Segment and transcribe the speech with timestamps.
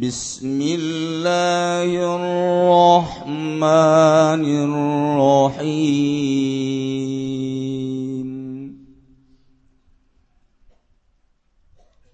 [0.00, 3.60] بسم الله الرحمن
[4.64, 5.80] الرحيم.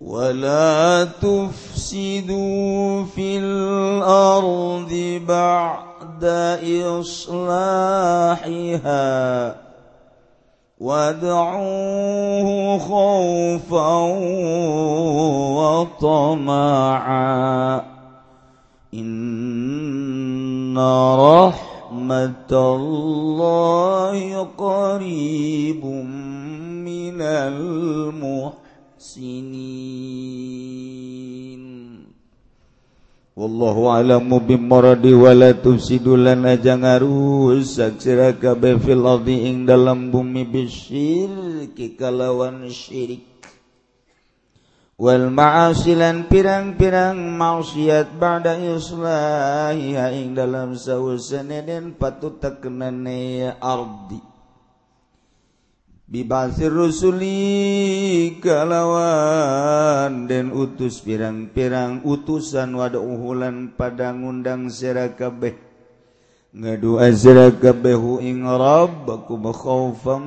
[0.01, 6.25] ولا تفسدوا في الأرض بعد
[7.01, 8.07] إصلاحها.
[10.81, 13.99] وادعوه خوفا
[16.03, 17.83] وطمعا.
[18.95, 20.79] إن
[21.19, 25.85] رحمة الله قريب
[26.85, 28.57] من المحسنين.
[33.37, 40.49] wallahu a'lamu bimmaradi wala tufsidu lan aja ngarusak sira kabeh fil ardi ing dalam bumi
[40.49, 43.37] bisyirki kalawan syirik.
[44.97, 54.36] Wal ma'asilan pirang-pirang maksiat ba'da islahiha ing dalam sausanedan patut tekenane ardi.
[56.07, 65.59] Bibasir rusuli kalawan dan utus pirang-pirang utusan wada uhulan pada ngundang sira kabeh.
[66.55, 70.23] Ngadua sira kabehu ing rabbakum khaufam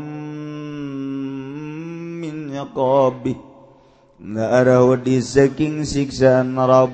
[2.20, 3.40] min yaqabi
[4.20, 6.92] na'arahu di saking siksaan rabb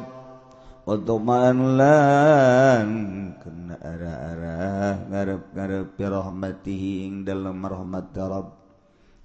[0.86, 2.88] wa tuma'an lan
[3.42, 8.64] kena arah-arah ngarep-ngarep rahmatihi ing dalam rahmat rabb.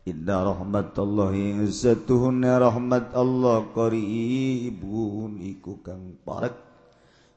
[0.08, 6.56] Inna rahmatallahi satuhunna rahmat Allah qaribun iku kang parek.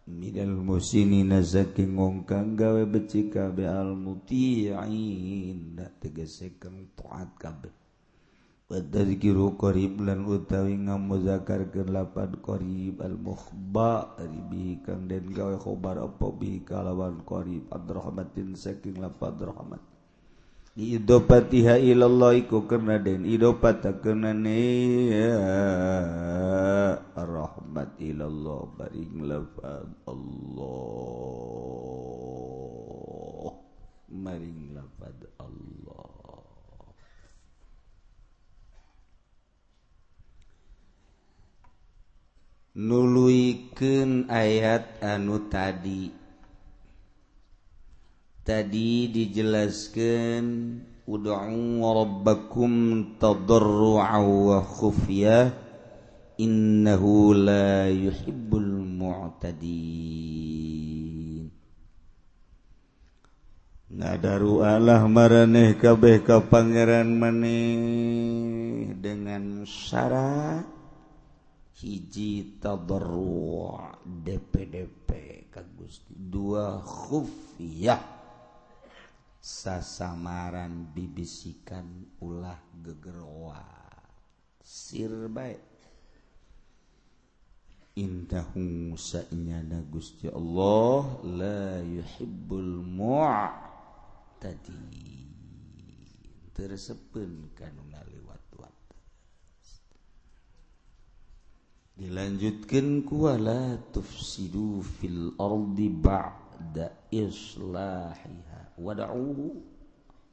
[0.08, 7.68] Minal musinina saking ngongkang kang gawe beci kabe al muti'in tegese kang taat kabe.
[8.72, 16.32] Wadadkiru qarib lan utawi ngamuzakarkeun lapan qarib al mukhba ribi kang den gawe khobar apa
[16.32, 17.68] bi kalawan qarib.
[17.76, 19.93] Adrahmatin saking lapan rahmat.
[20.74, 25.14] Idopatiha ilallah iku karena den idopata kenane
[27.14, 31.14] rahmat ilallah baring lafad Allah
[34.14, 36.10] maring lafad Allah.
[42.74, 46.23] Nuluikeun ayat anu tadi.
[48.44, 50.44] Tadi dijelaskan
[51.08, 52.72] ud'u rabbakum
[53.16, 55.52] tadarru'a wa khufya
[56.36, 60.44] innahu la yuhibbul mu'tadin.
[63.94, 70.66] Ngadaru Allah maraneh kabeh ka pangeran maneh dengan syarat
[71.78, 75.10] hiji tadarru' DPDP
[75.54, 76.18] ka Gusti.
[76.18, 78.13] Dua khufiyah
[79.44, 83.60] sasamaran bibisikan ulah gegerwa
[84.64, 85.52] sirba
[88.00, 93.52] indahung sanyana Gusti Allah la yuhibbul mu'
[94.40, 95.28] tadi
[96.56, 98.44] tersepen kanu ngaliwat
[101.94, 109.54] dilanjutkan kuala tufsidu fil ardi ba'da islahiha wada'u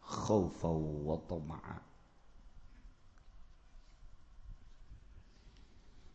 [0.04, 0.68] khawfa
[1.06, 1.90] wa tama'a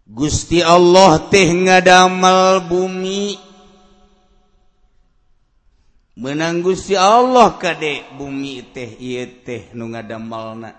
[0.06, 3.34] Gusti Allah teh ngadamel bumi.
[6.22, 10.72] Menang Gusti Allah kadek bumi teh ieu teh nu ngadamelna.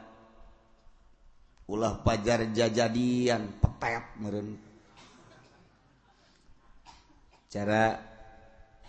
[1.66, 4.54] Ulah pajar jajadian petet meureun.
[7.50, 7.98] Cara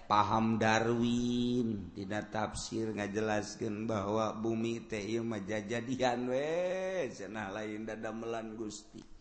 [0.08, 1.94] paham Darwin.
[1.94, 9.18] Tidak tafsir ngajelaskan bahwa bumi teh majajadian we nah lain dada melan Gusti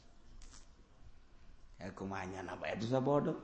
[1.81, 3.37] akunya apa itu bodoh?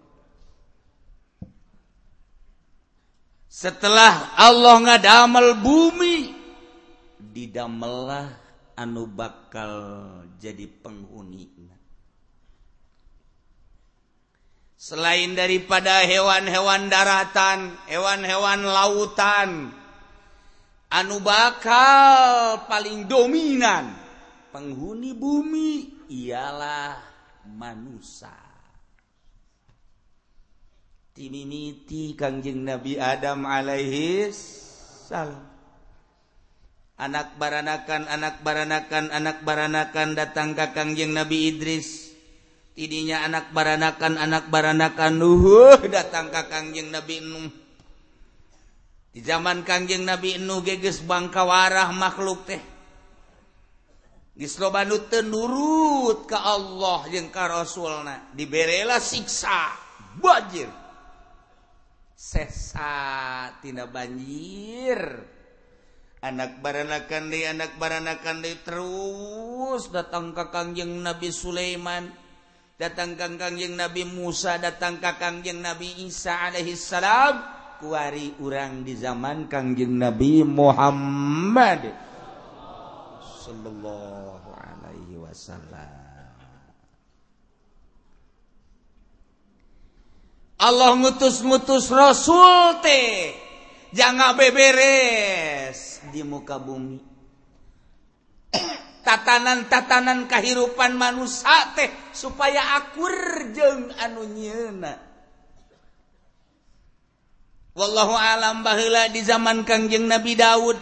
[3.52, 6.32] Setelah Allah ngadamel bumi
[7.20, 8.32] didamelah
[8.80, 9.72] anu bakal
[10.40, 11.71] jadi penghuninya.
[14.82, 19.70] Selain daripada hewan-hewan daratan, hewan-hewan lautan,
[20.90, 23.94] anu bakal paling dominan
[24.50, 26.99] penghuni bumi ialah
[27.46, 28.34] manusia.
[31.14, 35.46] Timimiti Kangjeng Nabi Adam alaihi salam.
[36.99, 42.01] Anak baranakan, anak baranakan, anak baranakan datang ke Kangjeng Nabi Idris
[42.72, 45.12] tidinya anak baranakan anak baranakan.
[45.16, 47.50] Nuhu datang ka Kangjeng Nabi Nuh.
[49.12, 52.62] Di zaman Kangjeng Nabi Nuh geges bangkawarah makhluk teh.
[54.32, 58.32] Gislobanuten nurut ke Allah jeung ka Rasulna.
[58.32, 59.72] Diberela siksa.
[60.12, 60.82] Banjir
[62.22, 65.00] sesatina banjir.
[66.22, 72.21] Anak baranakan deui anak baranakan deui terus datang ka Kangjeng Nabi Sulaiman.
[72.82, 75.14] datang Kangkang yang Nabi Musa datang ka
[75.46, 77.38] yang Nabi Isa Alaihissalam
[77.79, 81.94] kuari urang di zaman Kangjeng Nabi Muhammad
[83.23, 85.90] Shallallahu Alaihi Wasallam.
[90.58, 93.34] Allah ngutus-mutus Rasul teh
[93.94, 96.99] jangan beberes di muka bumi.
[99.02, 103.14] tatanan-tatanan kehidupan manusia teh supaya akur
[103.54, 104.94] jeng anu nyeuna.
[107.72, 110.76] Wallahu alam baheula di zaman Kangjeng Nabi Daud,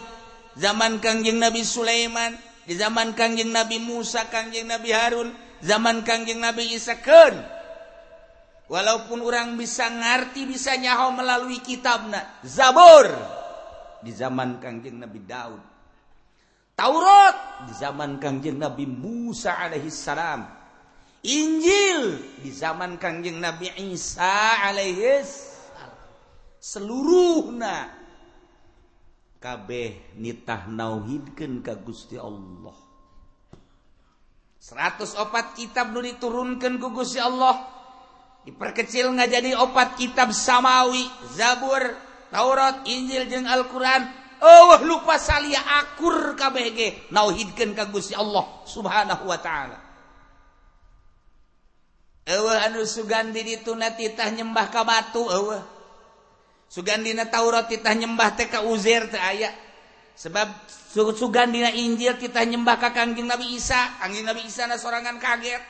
[0.59, 2.35] zaman Kangjeng Nabi Sulaiman,
[2.67, 5.31] di zaman Kangjeng Nabi Musa, Kangjeng Nabi Harun,
[5.63, 7.39] zaman Kangjeng Nabi Isa keun.
[8.71, 13.03] Walaupun orang bisa ngerti bisa nyaho melalui kitabna Zabur
[13.99, 15.70] di zaman Kangjeng Nabi Daud
[16.81, 17.61] Taurat.
[17.69, 20.49] Di zaman Kangjeng Nabi Musa alaihissalam
[21.21, 22.17] Injil.
[22.41, 25.61] Di zaman Kangjeng Nabi Isa alaihissalam.
[26.57, 28.01] seluruhna.
[29.41, 32.77] Kabeh nitah nauhidkeun ka Gusti Allah.
[34.61, 37.61] 104 kitab nu diturunkan ku Gusti Allah.
[38.45, 41.05] Diperkecil nggak jadi opat kitab samawi
[41.37, 41.81] Zabur
[42.33, 44.20] Taurat Injil jeung Al-Qur'an.
[44.41, 47.13] Oh lupa salia akur KBG.
[47.13, 49.77] Nauhidkan kagus Allah subhanahu Wa ta'ala.
[52.65, 55.29] Anu Sugandi dituna titah nyembah ka batu
[56.71, 59.53] Sugandina Taurat titah nyembah TK Uzer aya.
[60.17, 60.47] Sebab
[60.91, 64.01] Sugandina Injil kita nyembah ka Kangjeng Nabi Isa.
[64.01, 65.61] Kangjeng Nabi Isa na sorangan kaget.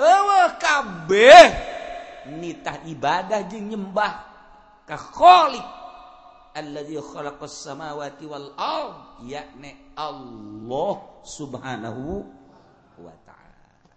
[0.00, 1.44] Eueuh kabeh.
[2.26, 4.12] Nitah ibadah jeung nyembah
[4.88, 5.75] ka Khalik
[6.56, 12.24] alladzi khalaqas samawati wal ard yakni Allah subhanahu
[12.96, 13.92] wa ta'ala.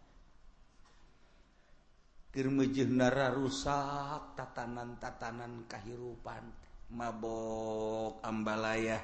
[2.36, 6.44] Keur meujeunna rusak tatanan-tatanan kahirupan
[6.92, 9.00] mabok ambalaya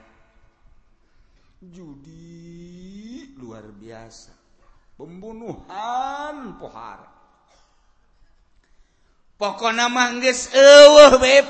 [1.63, 4.35] judi luar biasa.
[4.95, 7.14] Pembunuhan pohara.
[9.35, 10.51] pokok nama nges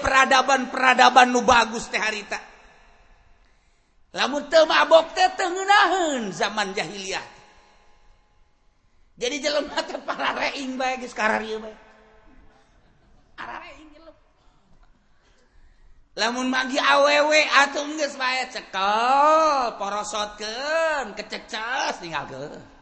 [0.02, 2.42] peradaban-peradaban nu bagus teh harita.
[4.16, 7.26] Lamun temabok teh tengenahan zaman jahiliyah.
[9.16, 11.76] Jadi jelema teh para reing bae geus kararieu bae.
[13.40, 14.22] Ara reing jelema.
[16.16, 22.74] Lamun magi awewe atuh geus bae cekel porosotkeun kececes ninggalkeun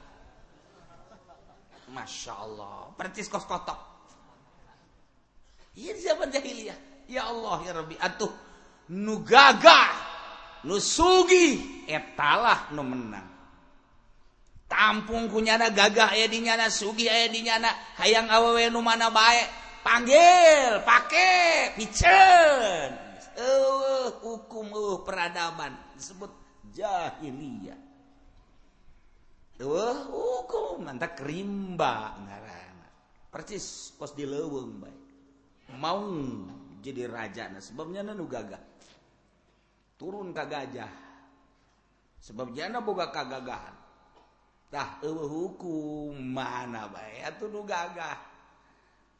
[1.94, 3.93] Masya Allah, percis kos kotok.
[5.78, 6.78] Zaman jahiliyah.
[7.10, 8.31] Ya Allah ya Rabbi atuh.
[8.94, 9.92] Nu gagah
[10.68, 13.28] nu sugi etalah nu menang.
[14.70, 19.44] Tampung kunyana gagah aya di nyana sugi aya di nyana hayang awewe nu mana bae.
[19.84, 21.32] Panggil pake
[21.75, 22.89] piceun
[23.36, 25.75] eueuh hukum eueuh peradaban.
[26.00, 26.32] Disebut
[26.72, 27.80] jahiliyah.
[29.60, 30.88] Eueuh hukum.
[30.88, 32.88] Mantap rimba ngaranna.
[33.27, 35.02] Percis pos di leuweung bae
[35.75, 36.06] mau
[36.84, 37.50] jadi raja.
[37.50, 38.62] Nah sebabnya nanu gagah.
[39.98, 40.89] Turun ka gajah.
[42.24, 43.75] Sebab jana boga kagagahan
[44.74, 46.18] tah eueuh hukum.
[46.18, 48.18] Mana bae atuh nu gagah?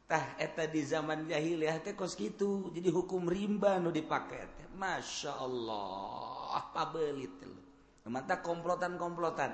[0.04, 2.74] Tah eta di zaman jahiliyah teh kos kitu.
[2.74, 4.66] Jadi hukum rimba nu dipake teh.
[4.74, 7.54] Masyaallah pabelit lu.
[8.10, 9.52] Mata komplotan-komplotan.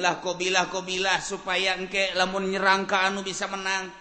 [0.00, 3.92] Lah kobilah kobilah supaya engke lamun nyerang ka anu bisa menang.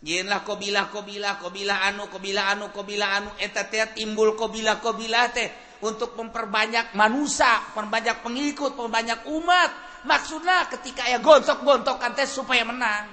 [0.00, 5.48] lah kobilah kobilah kobilah anu kobilah anu kobilah anu eta teh timbul kobilah kobilah teh
[5.80, 9.70] untuk memperbanyak manusia, memperbanyak pengikut, memperbanyak umat.
[10.04, 13.12] Maksudnya ketika ya gontok-gontokan teh supaya menang.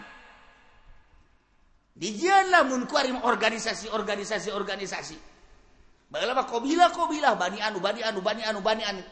[1.98, 5.18] Dijalah mun kuarim organisasi organisasi organisasi.
[6.08, 9.04] Bagelah kobilah kobilah bani anu bani anu bani anu bani anu.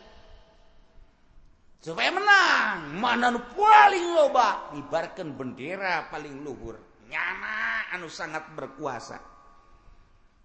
[1.84, 6.85] Supaya menang, mana nu paling loba ibarkan bendera paling luhur.
[7.10, 9.18] nyana anu sangat berkuasa.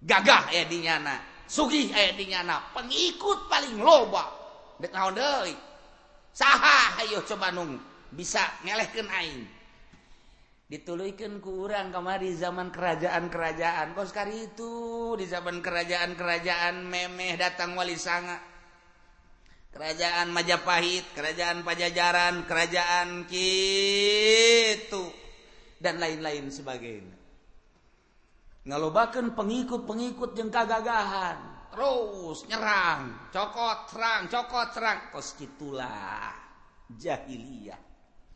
[0.00, 4.25] Gagah eh dinyana sugih eh dinyana pengikut paling loba.
[4.81, 5.52] Dek naon deui?
[6.33, 7.76] Saha ayo coba nung
[8.14, 9.45] bisa ngelehkeun aing.
[10.71, 13.90] Dituluykeun ku urang kamari zaman kerajaan-kerajaan.
[13.99, 14.73] Kos kari itu
[15.19, 18.38] di zaman kerajaan-kerajaan memeh datang wali sanga.
[19.71, 25.20] Kerajaan Majapahit kerajaan Pajajaran kerajaan kitu.
[25.81, 27.17] dan lain-lain sebagainya.
[28.69, 31.41] Ngalobakan pengikut-pengikut yang kagagahan.
[31.71, 36.37] Terus nyerang cokot terang cokot terang kos gitulah.
[36.93, 37.81] Jahiliyah.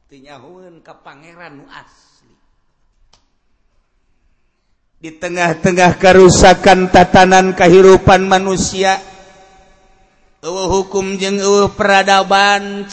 [0.08, 2.32] Tinyahun ke pangeran nu asli.
[5.04, 8.96] Di tengah-tengah kerusakan tatanan kehidupan manusia
[10.44, 12.84] eueuh hukum jeung eueuh peradaban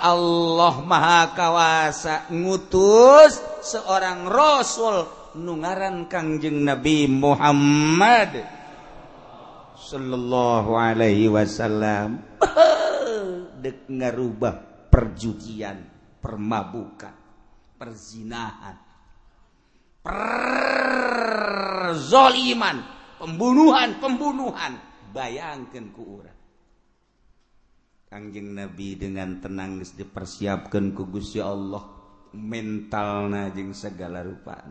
[0.00, 8.44] Allah Mahakawasa ngutus seorang rasul nungaran Kangjeng Nabi Muhammad
[9.76, 12.18] Shallallahu Alaihi Wasallam.
[13.62, 15.84] Dek ngarubah perjugian
[16.20, 17.14] permabukan
[17.76, 18.76] perzinahan
[21.86, 22.78] perzoliman
[23.18, 24.78] pembunuhan pembunuhan.
[25.10, 26.35] Bayangkan ku urang.
[28.06, 31.82] Kangjeng nabi dengan tenang dipersiapkan ku Gusti Allah
[32.34, 34.62] mental jeung segala rupa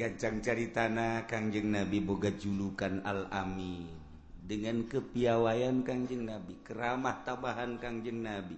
[0.00, 3.84] gancang cari tanah Kangjeng Nabi boga julukan Al-Amin.
[4.40, 8.56] Dengan kepiawaian Kangjeng Nabi keramah tabahan Kangjeng Nabi.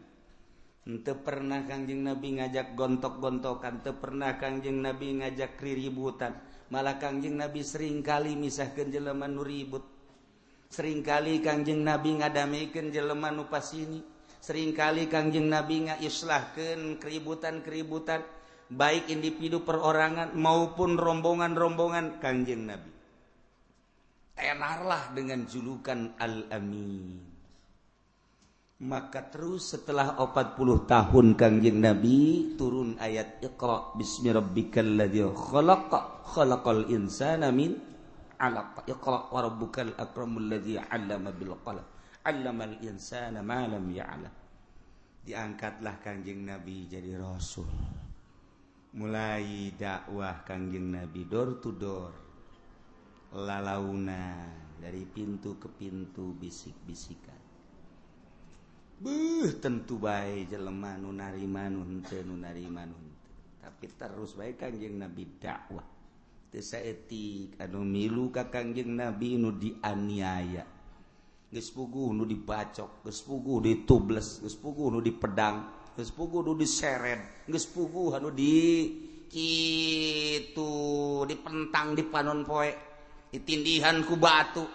[0.86, 3.82] Ente pernah Kangjeng Nabi ngajak gontok-gontokan?
[3.82, 6.38] Teu pernah Kangjeng Nabi ngajak riributan?
[6.70, 9.91] Malah Kangjeng Nabi sering kali misahkan jeleman nuribut
[10.72, 14.00] sering kali Kangjeng nabi ngadamaikan jeleman upas ini
[14.40, 18.24] sering kali Kangjeng nabi nga islahkan keributan-keributan
[18.72, 22.90] baik individu perorangan maupun rombongan-rombongan Kangjeng nabi.
[24.32, 27.20] Tenarlah dengan julukan al-amin.
[28.82, 35.92] Maka terus setelah 40 tahun Kangjeng Nabi turun ayat Iqra bismi rabbikal ladzi khalaq
[36.26, 37.91] khalaqal insana min
[38.42, 40.82] علق اقرأ وربك الأكرم الذي
[41.38, 41.86] bil Qalam.
[42.26, 44.34] علم insana ma lam ya'lam.
[45.22, 47.70] Diangkatlah kanjeng Nabi jadi Rasul.
[48.98, 52.12] Mulai dakwah kanjeng Nabi door to door.
[53.32, 54.50] Lalauna
[54.82, 57.38] dari pintu ke pintu bisik-bisikan.
[58.98, 63.12] Buh, tentu baik jelema nu narima nu henteu nu narima nu
[63.62, 65.91] tapi terus baik kanjeng Nabi dakwah.
[66.52, 70.68] etik anu milu Kangjeng Nabi Nu dianiaya.
[71.48, 78.32] Gespugu Nu dibacok gespugu ditubles geus gespugu Nu di pedang gespugu Nu diseret gespugu Aduh
[78.32, 78.88] di
[79.32, 80.72] itu
[81.24, 82.68] dipentang di panon poe
[83.32, 84.68] ditindihan ku batu.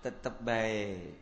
[0.00, 1.20] Tetap baik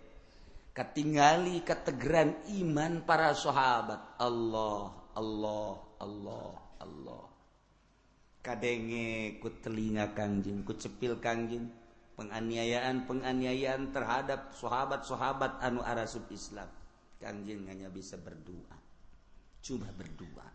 [0.79, 4.15] katingali ketegeran iman para sahabat.
[4.23, 7.38] Allah Allah Allah Allah.
[8.41, 11.71] kadenge ku telinga Kanjing ku cepil Kanjing.
[12.19, 16.67] Penganiayaan penganiayaan terhadap sahabat-sahabat anu arasub Islam.
[17.23, 18.79] Kangjeng hanya bisa berdoa
[19.59, 20.49] cuma berdoa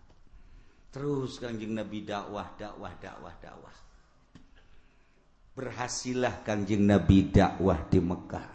[0.93, 3.75] terus Kanjing Nabi dakwah dakwah dakwah dakwah.
[5.57, 8.47] Berhasillah Kanjing Nabi dakwah di Mekah.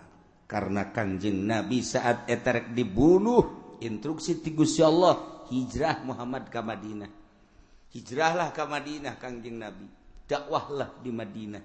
[0.47, 7.11] Karena Kangjeng Nabi saat eterek dibunuh instruksi ti Gusti Allah hijrah Muhammad ke Madinah.
[7.93, 9.89] hijrahlah ke Madinah Kangjeng Nabi.
[10.29, 11.65] Dakwahlah di Madinah.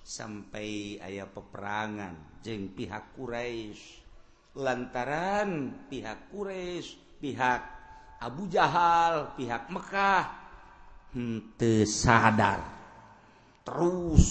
[0.00, 4.08] Sampai ayah peperangan jeng pihak Quraisy.
[4.58, 7.60] Lantaran pihak Quraisy pihak
[8.18, 10.24] Abu Jahal pihak Mekah
[11.14, 12.60] hmm, henteu sadar
[13.62, 14.26] terus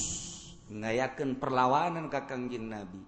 [0.68, 3.00] ngayakeun perlawanan ka Kangjeng Nabi.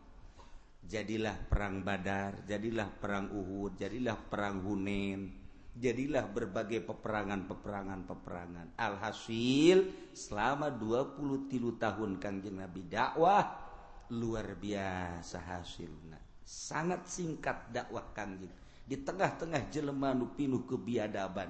[0.89, 5.48] Jadilah perang Badar jadilah perang Uhud jadilah perang Hunain.
[5.79, 13.47] jadilah berbagai peperangan-peperangan peperangan alhasil selama 20 tilu tahun Kangjeng Nabi dakwah
[14.11, 16.19] luar biasa hasilnya.
[16.43, 18.51] Sangat singkat dakwah Kangjeng
[18.83, 21.49] di tengah-tengah jelema anu pinuh kebiadaban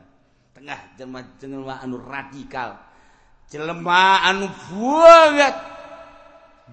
[0.52, 2.76] tengah jelema jelema anu radikal
[3.48, 5.56] jelema anu banget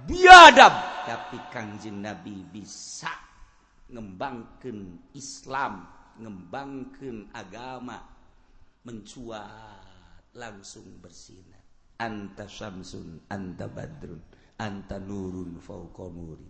[0.05, 0.75] biadab.
[1.07, 3.09] Tapi Kangjeng Nabi bisa
[3.87, 8.01] ngembangkan Islam ngembangkan agama
[8.87, 11.63] mencuat langsung bersinar
[11.97, 14.21] anta syamsun anta badrun
[14.61, 16.49] anta nurun fauqa nuri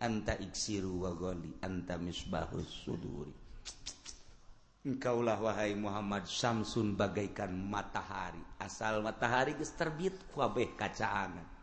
[0.00, 3.32] anta iksiru wa ghali anta misbahus suduri.
[4.86, 8.38] Engkaulah wahai Muhammad syamsun bagaikan matahari.
[8.62, 11.55] Asal matahari geus terbit kabeh kacaangan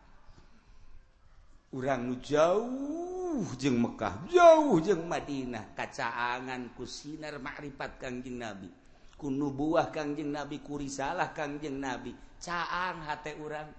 [1.74, 5.74] urang nu jauh jeung Mekkah jauh jeung Madinah.
[5.74, 8.70] Kacaangan ku sinar makrifat Kangjeng Nabi.
[9.18, 12.14] Kuno buah Kangjeng Nabi kurisalah Kangjeng Nabi.
[12.38, 13.74] Caang hate urang.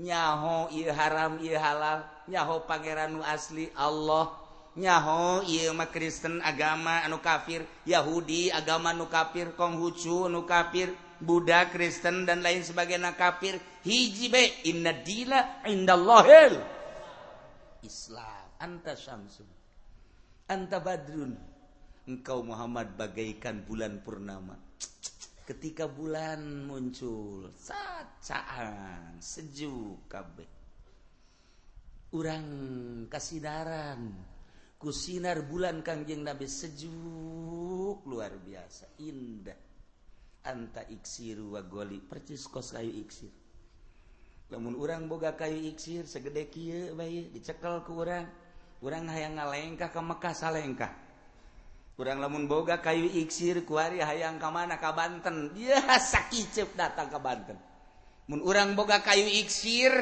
[0.00, 2.08] Nyaho il haram il halal.
[2.26, 4.40] Nyaho pangeran nu asli Allah.
[4.74, 10.90] Nyaho Imah Kristen agama anu kafir Yahudi agama nu kafir Konghucu nu kafir
[11.22, 13.60] Buddha Kristen dan lain sebagai na kafir.
[13.84, 16.58] Hiji be inna dila indallahil
[17.84, 18.56] Islam.
[18.58, 19.48] Anta Syamsun.
[20.48, 21.36] Anta badrun.
[22.08, 24.56] Engkau Muhammad bagaikan bulan purnama.
[25.44, 30.48] Ketika bulan muncul sacaan sejuk kabeh.
[32.16, 32.46] Orang
[33.12, 34.12] kasidaran
[34.80, 39.60] kusinar bulan kangjeng Nabi sejuk luar biasa indah.
[40.44, 43.43] Anta iksiru wa goli percis kos kayu iksir
[44.52, 48.28] namun orang boga kayu iksir segede kia bayi dicekel ke orang
[48.84, 50.92] orang hayang ngalengkah ke Mekah salengkah?
[51.94, 54.82] Urang lamun boga kayu iksir kuari hayang ke mana?
[54.82, 55.54] Ke Banten.
[55.54, 55.78] Dia
[56.12, 57.56] sakicep datang ke Banten.
[58.26, 59.94] Mun orang boga kayu iksir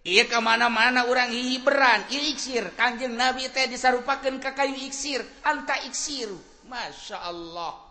[0.00, 2.72] Iya kemana-mana orang hiberan iksir.
[2.72, 5.20] Kanjeng Nabi teh disarupakan ke kayu iksir.
[5.44, 6.32] Anta iksir
[6.64, 7.89] Masya Allah.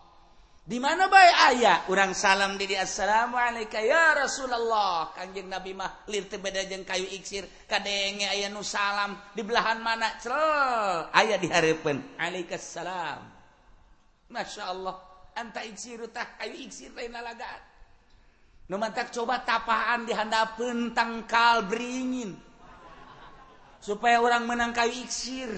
[0.69, 5.09] di mana baik ayah orang salam diri assalamualaikum ya Rasulullah.
[5.17, 10.13] Kanjeng Nabi mah lir beda jeung kayu iksir kadenge ayah nu salam di belahan mana?
[10.21, 13.25] Cel ayah diharapkan alaikassalam.
[14.29, 15.01] Masya Allah
[15.33, 17.65] anta iksir tah kayu iksir lain lalagaan
[18.69, 22.37] nu mantak coba tapaan dihandapkeun tangkal beringin.
[23.81, 25.49] Supaya orang menang kayu iksir.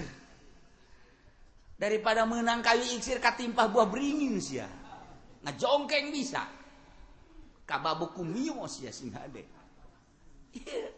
[1.75, 4.79] Daripada menang kayu iksir katimpah buah beringin sia.
[5.45, 6.43] ngajongkeng bisa.
[7.65, 9.61] Kababuku mios ya sing hade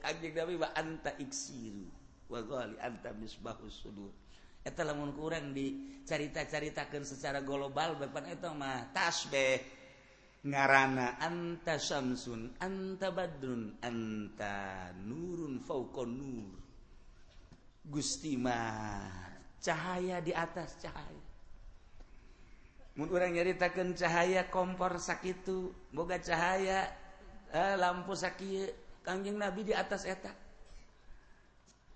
[0.01, 1.85] kanjeng nabi wa anta iksiru.
[2.29, 4.11] Wa ghali anta misbahus sudur.
[4.63, 9.59] Eta lamun kurang dicarita-caritakeun secara global bapak eta mah tasbih.
[10.43, 16.59] Ngarana anta samsun anta badrun anta nurun fauqa nur.
[17.83, 21.22] Gusti mah cahaya di atas cahaya.
[22.99, 25.49] orang nyaritakan cahaya kompor sakit
[25.89, 26.85] boga cahaya
[27.49, 30.43] eh, lampu sakit Kangjeng Nabi di atas etak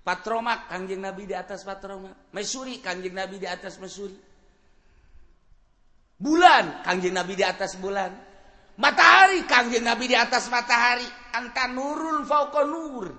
[0.07, 2.31] patromak Kangjeng Nabi di atas patromak.
[2.31, 4.15] Mesuri Kangjeng Nabi di atas Mesuri.
[6.15, 8.15] Bulan Kangjeng Nabi di atas bulan.
[8.79, 11.03] Matahari Kangjeng Nabi di atas matahari.
[11.35, 13.11] Anta nurul fauqa nur.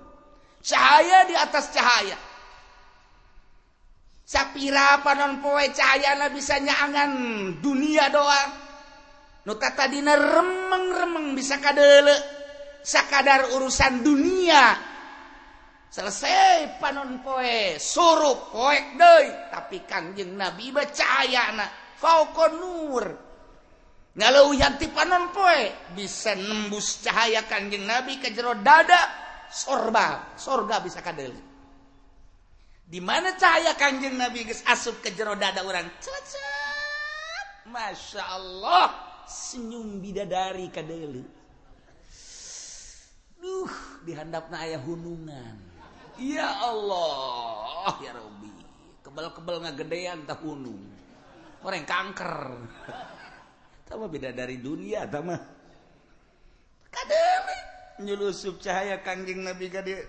[0.65, 2.17] Cahaya di atas cahaya.
[4.29, 7.11] sapira panon poe cahayana bisa nyaangan
[7.57, 8.43] dunia doa.
[9.49, 9.57] Nu
[9.89, 12.13] dina remeng-remeng bisa kadele.
[12.85, 14.77] Sakadar urusan dunia.
[15.89, 21.65] Selesai panon poe suruh poek deh tapi kanjeng nabi bacayana
[21.97, 23.05] faukon nur
[24.13, 29.25] ngalau yanti panon poe bisa nembus cahaya kanjeng nabi ke jero dada.
[29.49, 31.48] Sorba sorga bisa kadele.
[32.89, 37.69] di mana cahaya Kanjeng Nabi guys asup ke jero dada orang Cacap.
[37.69, 38.89] Masya Allah.
[39.29, 41.21] Senyum bidadari kadelu
[43.39, 43.71] duh
[44.03, 45.55] dihandapna ayah hunungan.
[46.19, 47.95] Ya Allah.
[48.03, 48.51] Ya Rabbi.
[49.05, 50.83] Kebal-kebal ngagedean tak hunung.
[51.63, 52.57] Orang kanker.
[53.87, 55.37] Sama beda dari dunia sama
[56.89, 57.59] kadeli
[58.05, 60.05] nyulusup cahaya kanjeng Nabi kadelu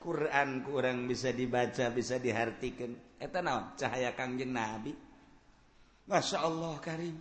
[0.00, 2.96] Quran kurang bisa dibaca bisa dihartikan.
[3.20, 3.76] Eta naon?
[3.76, 4.96] Cahaya kangjeng nabi.
[6.08, 7.20] Masya Allah karim.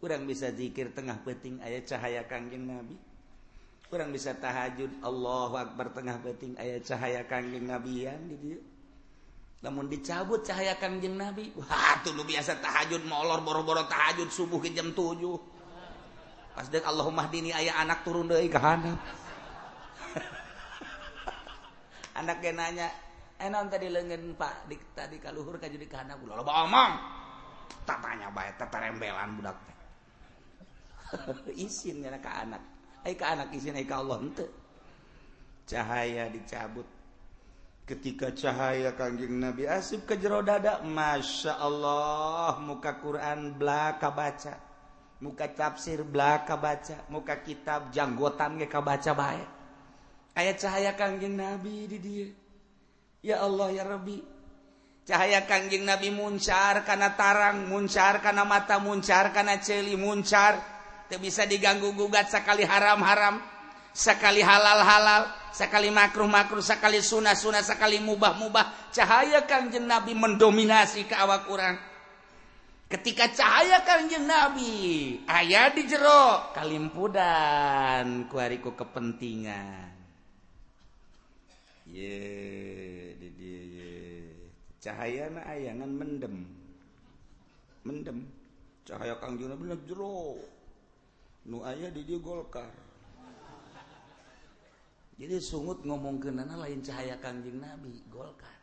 [0.00, 2.96] Kurang bisa dzikir tengah peting ayat cahaya kangjeng nabi.
[3.92, 8.08] Kurang bisa tahajud Allah Akbar tengah peting ayat cahaya kangjeng nabi.
[8.08, 8.60] Yang di dieu
[9.58, 11.50] namun dicabut cahaya kangjeng nabi.
[11.58, 15.58] Wah tuh lu biasa tahajud molor boro-boro tahajud subuh ke jam 7
[16.58, 18.98] pas dek Allahumma dini ayat anak turun deui ka handap
[22.22, 22.88] anak nanya
[23.38, 26.38] eh, enon tadi lengan pak dik tadi kaluhur ka jadi kana gula.
[26.38, 26.92] Loba omong.
[27.86, 29.76] Tatanya bae tatarembelan budak teh.
[31.64, 32.62] Isin ya ka anak.
[33.06, 34.50] Ai ka anak isin ai ka Allah henteu
[35.68, 36.88] cahaya dicabut.
[37.88, 44.54] Ketika cahaya kanjeng Nabi asup ke jero dada Masya Allah muka Quran belaka baca.
[45.24, 47.08] Muka tafsir belaka baca.
[47.08, 49.57] Muka kitab janggotan ge kabaca baik
[50.38, 52.28] ayat cahaya kangjeng nabi di dia
[53.22, 54.18] ya Allah ya Rabbi.
[55.08, 60.60] Cahaya kangjeng nabi muncar karena tarang muncar karena mata muncar karena celi muncar.
[61.08, 63.40] Tidak bisa diganggu gugat sekali haram haram
[63.96, 65.22] sekali halal halal
[65.56, 71.48] sekali makruh makruh sekali sunah sunah sekali mubah mubah cahaya kangjeng nabi mendominasi ke awak
[71.48, 71.80] orang
[72.92, 79.87] ketika cahaya kanjeng nabi ayah di jero kalimpudan kuariku kepentingan.
[84.88, 86.36] cahaya ayangan mendem.
[87.84, 88.18] Mendem.
[88.88, 90.40] Cahaya Kang Juna bener jero
[91.48, 92.72] nu aya di dia Golkar.
[95.18, 98.54] Jadi sungut ngomong ke nana lain cahaya Kangjeng Nabi Golkar.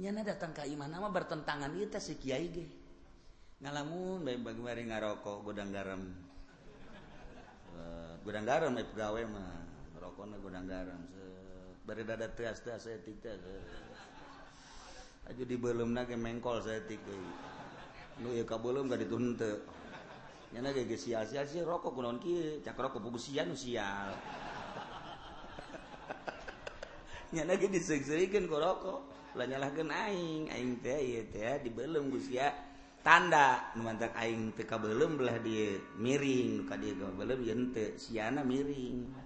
[0.00, 2.66] Nyana datang ke iman nama bertentangan kita si Kiai ge.
[3.60, 6.02] Ngalamun baik bagi mari ngarokok godang garam.
[6.02, 9.62] Eh, uh, godang garam baik pegawai mah.
[10.00, 11.21] Rokoknya godang garam so.
[11.82, 13.42] dari dada teas teas saya tik teas.
[15.30, 17.30] Aju di belum nage mengkol saya tiga eh.
[18.22, 19.60] nu ya belum gak dituntut
[20.52, 24.12] nyana gak sia sia sih rokok kunon ki cak rokok buku sia nu sial.
[27.32, 29.00] Nyana gak disengserikan ku rokok.
[29.32, 32.52] Lah nyalahkeun aing aing teh iya teh di belum gusia
[33.00, 39.21] tanda numantak aing teka belum belah dia miring ka dia belum yente siana miring.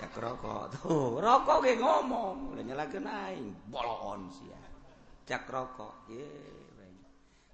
[0.00, 2.56] cak rokok tuh rokok ge ngomong.
[2.56, 4.56] Udah nyalakeun aing bolon sia.
[5.28, 6.24] Cak rokok ye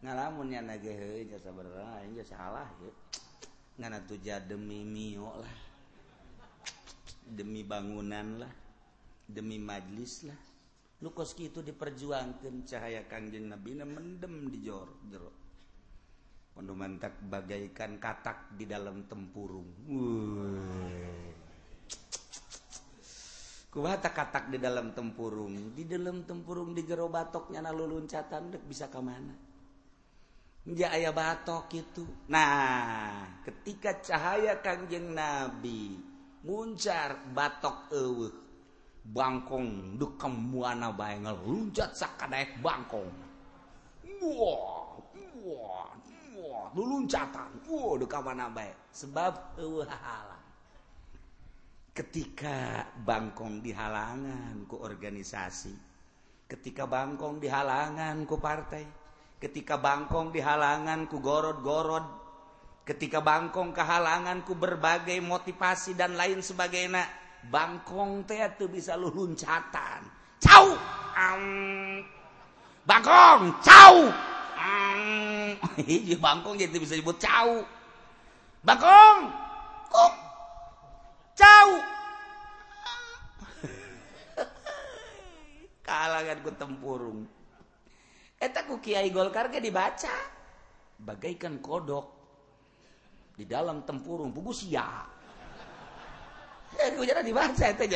[0.07, 1.51] ngalamun nya nage heuh jasa
[1.99, 2.91] aing geus salah ye.
[3.83, 5.57] Ngana tuja demi mio lah.
[7.27, 8.53] Demi bangunan lah.
[9.27, 10.39] Demi majlis lah.
[11.03, 11.61] Nu itu kitu
[12.65, 15.35] cahaya Kangjeng Nabi na mendem di jor jero.
[16.57, 19.69] Mantak bagaikan katak di dalam tempurung.
[19.93, 21.37] Wuh.
[23.85, 25.77] katak di dalam tempurung?
[25.77, 29.35] Di dalam tempurung di jero batoknya na luluncatan dek bisa ke mana?
[30.67, 32.03] Nja ayah batok itu.
[32.33, 35.95] Nah ketika cahaya kangjeng nabi
[36.43, 38.35] muncar batok eueuh
[39.07, 43.13] bangkong dukem muana bae ngeluncat sakadaek bangkong.
[44.25, 44.99] Wah
[45.45, 45.87] wah
[46.35, 47.63] wah luluncatan.
[47.69, 48.75] Wah duka mana bae.
[48.91, 49.87] Sebab eueuh
[51.97, 55.73] Ketika bangkong dihalangan ku organisasi,
[56.45, 58.85] ketika bangkong dihalangan ku partai,
[59.41, 62.05] ketika bangkong dihalangan ku gorod-gorod,
[62.85, 70.03] ketika bangkong kehalangan ku berbagai motivasi dan lain sebagainya, Bangkong teh tuh bisa lu luncatan.
[70.43, 70.75] Cau.
[71.15, 72.03] Um,
[72.83, 74.11] bangkong, cau.
[74.59, 75.55] Um,
[76.27, 77.63] bangkong jadi bisa disebut cau.
[78.67, 79.31] Bangkong.
[79.95, 80.13] Kok.
[81.37, 81.69] Cau.
[85.87, 87.29] Kalangan ku tempurung.
[88.41, 90.17] Eta ku Kiai Golkar ke dibaca
[90.97, 92.17] bagaikan kodok
[93.37, 95.17] di dalam tempurung buku siap
[96.77, 96.93] Eh,
[97.25, 97.89] dibaca itu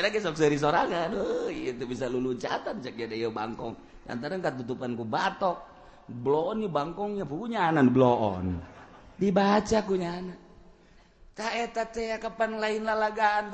[0.57, 1.13] sorangan.
[1.53, 3.77] Itu bisa lulucatan cek ya bangkong.
[4.09, 5.69] Antara tutupan ku batok.
[6.09, 8.57] Blon bangkongnya punya anan blon
[9.21, 10.17] dibaca kunya
[11.35, 13.49] kapan lain lalagaan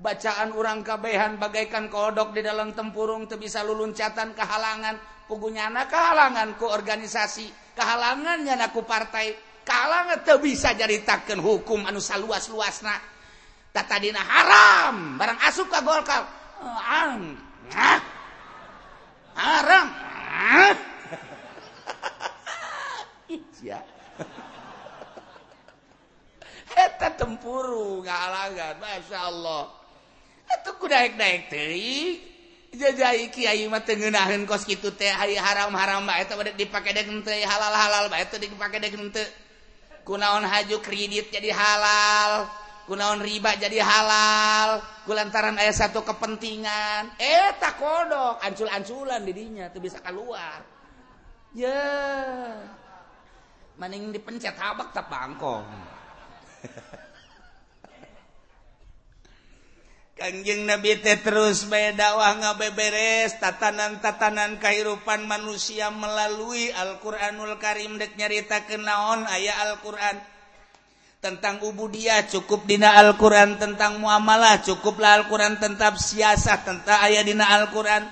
[0.00, 4.96] bacaan urang kabehan bagaikan kodok di dalam tempurung tuh bisa luluncatan kehalangan
[5.28, 7.46] pugunyana kehalangan ku organisasi.
[7.76, 9.36] Kehalangannya anakku partai.
[9.62, 12.98] Kalangan tuh bisa jaritakan hukum anu saluas luasna
[13.70, 15.14] tata dina haram.
[15.20, 16.26] Barang asup ka golkar.
[16.58, 17.38] Eh, haram.
[19.30, 19.86] Haram
[23.62, 23.78] ya
[26.74, 29.62] eta tempuru ngahalangan Masya Allah.
[30.50, 31.74] Itu ku naik naik teh
[32.70, 37.34] jajai kiai mah teu ngeunaheun kos kitu teh haram-haram bae itu bade dipake dek teu
[37.42, 39.26] halal-halal bae itu dipake dek teu
[40.06, 42.46] kunaon haju kredit jadi halal
[42.86, 47.18] kunaon riba jadi halal kulantaran aya satu kepentingan.
[47.18, 50.80] Eta kodok ancul-anculan didinya teu bisa keluar
[51.50, 52.54] ya yeah.
[53.74, 55.66] maning dipencet habak tak bangkong
[60.20, 61.64] Kanjeng Nabi teh terus
[61.96, 67.96] dakwah ngabeberes tatanan-tatanan kehidupan manusia melalui Al-Qur'anul Karim.
[67.96, 70.20] Dek nyarita kenaon aya Al-Qur'an?
[71.24, 78.04] Tentang ubudiah cukup dina Al-Qur'an tentang muamalah cukuplah Al-Qur'an tentang siasah tentang ayah dina Al-Qur'an.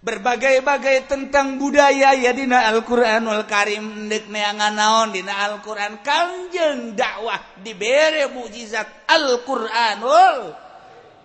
[0.00, 4.08] Berbagai-bagai tentang budaya ya dina Al-Qur'anul Karim.
[4.08, 6.00] Dek neangan naon dina Al-Qur'an?
[6.00, 10.67] Kanjeng dakwah dibere mukjizat Al-Qur'anul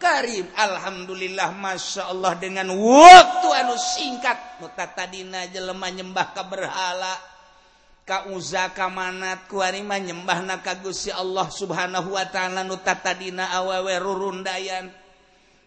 [0.04, 4.60] Karim Alhamdulillah Masya Allah dengan waktu anu singkat.
[4.60, 7.16] Mutatadina jelema nyembah keberhala
[8.04, 12.68] kauza kamanat kuima nyembah nakagusi Allah subhanahu wa ta'ala.
[12.68, 14.92] Nutatadina awewe rurundayan.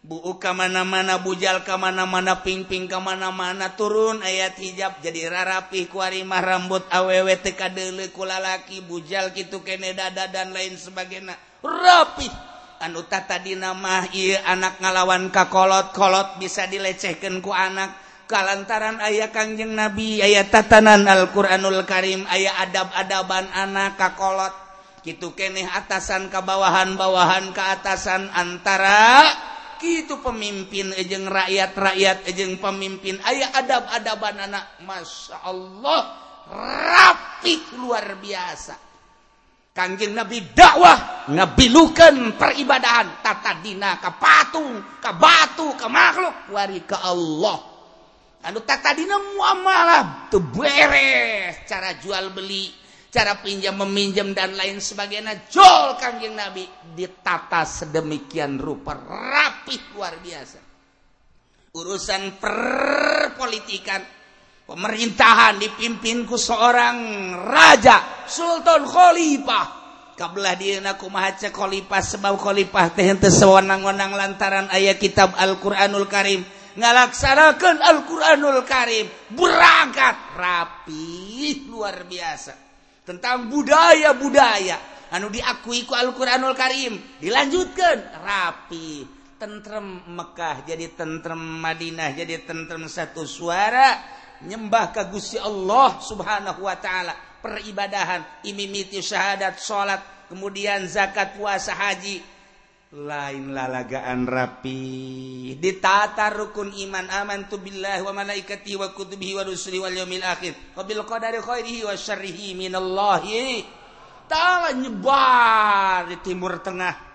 [0.04, 7.72] Bu'u kamana-mana bujal kamana-mana pingping kamana-mana turun ayat hijab jadi rarapi kuarimah rambut awewe teka
[7.72, 11.34] dele kulalaki bujal gitu kene dada dan lain sebagainya.
[11.64, 14.10] Rapi anu tata dinamah
[14.44, 18.04] anak ngalawan kakolot-kolot bisa dilecehkan ku anak.
[18.26, 24.50] Kalantaran ayah Kangjeng Nabi ayat tatanan Alquranul Karim ayah adab-adaban anak kakolot
[25.06, 29.30] gitu keneh atasan kebawahan-bawahan keatasan antara
[29.78, 33.22] gitu pemimpin ejeng rakyat-rakyat ejeng pemimpin.
[33.22, 36.00] Ayah adab-adaban anak Masya Allah
[36.50, 38.85] rapi luar biasa.
[39.76, 46.96] Kanjeng Nabi dakwah ngabilukan peribadahan tata dina ke patung, ke batu, ke makhluk, wari ke
[46.96, 47.60] Allah.
[48.40, 52.72] Anu tata dina muamalah tuh beres cara jual beli,
[53.12, 55.44] cara pinjam meminjam dan lain sebagainya.
[55.52, 56.64] Jol Kanjeng Nabi
[56.96, 60.58] ditata sedemikian rupa rapih luar biasa.
[61.76, 64.00] Urusan perpolitikan
[64.66, 66.98] pemerintahan dipimpinku seorang
[67.46, 69.66] raja Sultan Khalifah.
[70.16, 76.42] Kabelah dienaku mahaca Khalifah sebab Khalifah teh henteu sewenang-wenang lantaran ayat kitab Al-Qur'anul Karim.
[76.76, 80.36] Ngalaksanakeun Al-Qur'anul Karim berangkat.
[80.36, 82.52] Rapi luar biasa.
[83.06, 85.08] Tentang budaya-budaya.
[85.12, 89.06] Anu diakui ku Al-Qur'anul Karim dilanjutkan rapi.
[89.36, 94.00] Tentrem Mekkah jadi tentrem Madinah jadi tentrem satu suara.
[94.44, 97.14] nyembah ka Gusti Allah Subhanahu wa taala.
[97.40, 102.20] Peribadahan imimiti syahadat salat kemudian zakat puasa haji.
[102.96, 105.54] Lain lalagaan rapi.
[105.58, 107.06] Ditata rukun iman.
[107.12, 110.54] Aman tu billahi wa malaikati wa kutubihi wa rusuli wal yaumil akhir.
[110.74, 113.62] Wa bil qadari khairihi wa syarrihi minallahi.
[114.26, 117.05] Ta'ala nyebar di timur tengah.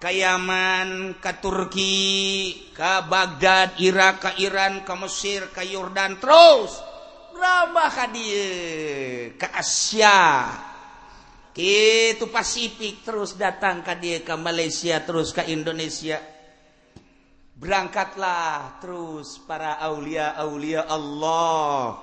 [0.00, 6.80] Kayaman ka Turki ka Baghdad Irak ka Iran ka Mesir ka Yordan terus
[7.36, 10.48] berapa ka dieu ke Asia.
[11.52, 16.16] Itu Pasifik terus datang ke dia ke Malaysia terus ke Indonesia.
[17.60, 22.00] Berangkatlah terus para aulia aulia Allah.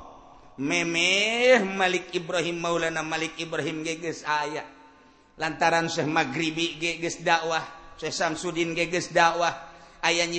[0.62, 4.70] Memeh Malik Ibrahim Maulana Malik Ibrahim geges ayat
[5.42, 7.87] lantaran Syekh Maghribi geges dakwah.
[7.98, 9.66] Samsudin geges dakwah.
[9.98, 10.30] Aya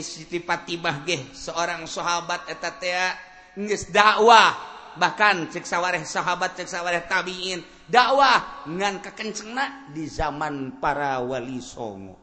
[0.46, 3.18] Fatimah ge seorang sahabat etatea
[3.58, 4.54] nges dakwah.
[4.98, 12.18] Bahkan cek sawareh sahabat cek sawareh tabiin dakwah ngan kekencengna di zaman para wali songo.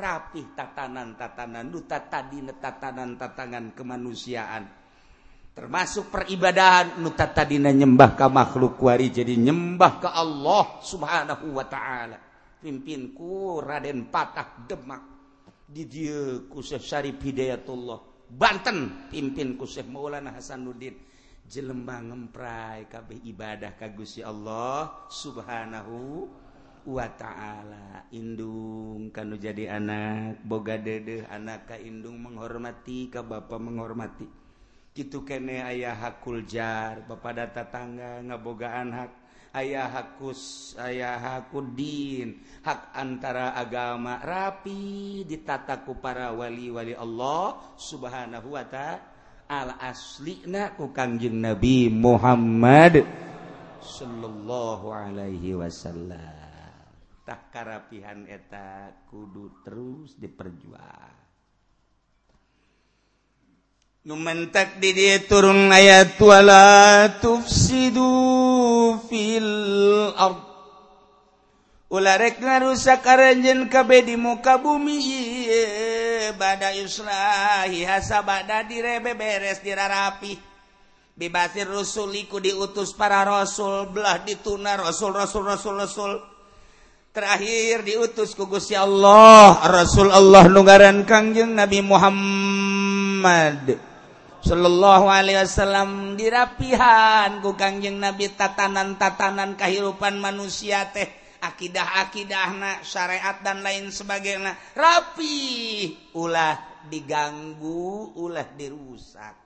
[0.00, 4.64] Rapih tatanan tatanan duta tadi tatanan tatangan kemanusiaan.
[5.50, 12.29] Termasuk peribadahan nuta tadina nyembah ke makhluk wari jadi nyembah ke Allah subhanahu wa ta'ala.
[12.60, 15.02] pimpinku Raden Patah Demak.
[15.70, 15.86] Di
[16.46, 18.28] ku Syekh Syarif Hidayatullah.
[18.30, 20.94] Banten pimpin Syekh Maulana Hasanuddin.
[21.50, 26.30] Jelembang ngemprai kabeh ibadah ka Gusti Allah subhanahu
[26.86, 28.06] wa ta'ala.
[28.14, 34.30] Indung kanu jadi anak boga dede anak ka indung menghormati ka bapa menghormati.
[34.94, 39.10] Gitu kene ayah hakul jar bapak data tangga ngabogaan hak
[39.54, 49.80] ayah hakus ayah hakudin hak antara agama rapi ditataku para wali-wali Allah subhanahu wa ta'ala
[49.82, 53.02] aslina ku kangjeng Nabi Muhammad
[53.80, 56.38] sallallahu alaihi wasallam.
[57.24, 61.18] Tak karapihan eta kudu terus diperjuang.
[64.00, 68.08] Numentak di dia turun ayat wala tufsidu
[69.08, 69.48] fil
[70.14, 70.50] ard.
[71.90, 80.38] Ularek ngarusak aranjen kabe di muka bumi iye bada hasa bada direbe beres dirarapi.
[81.18, 86.12] Bibasir rusuliku diutus para rasul belah dituna rasul rasul rasul rasul.
[87.10, 93.89] Terakhir diutus ku Gusti Allah rasul Allah nungaran kangjeng Nabi Muhammad.
[94.40, 101.12] Shallallahu Alaihi Wasallam dirapihan ku kangjeng nabi tatanan-tatanan kehidupan manusia teh
[101.44, 104.56] akidah akidahna syariat dan lain sebagainya.
[104.72, 105.36] Rapi
[106.16, 106.56] ulah
[106.88, 109.36] diganggu ulah dirusak.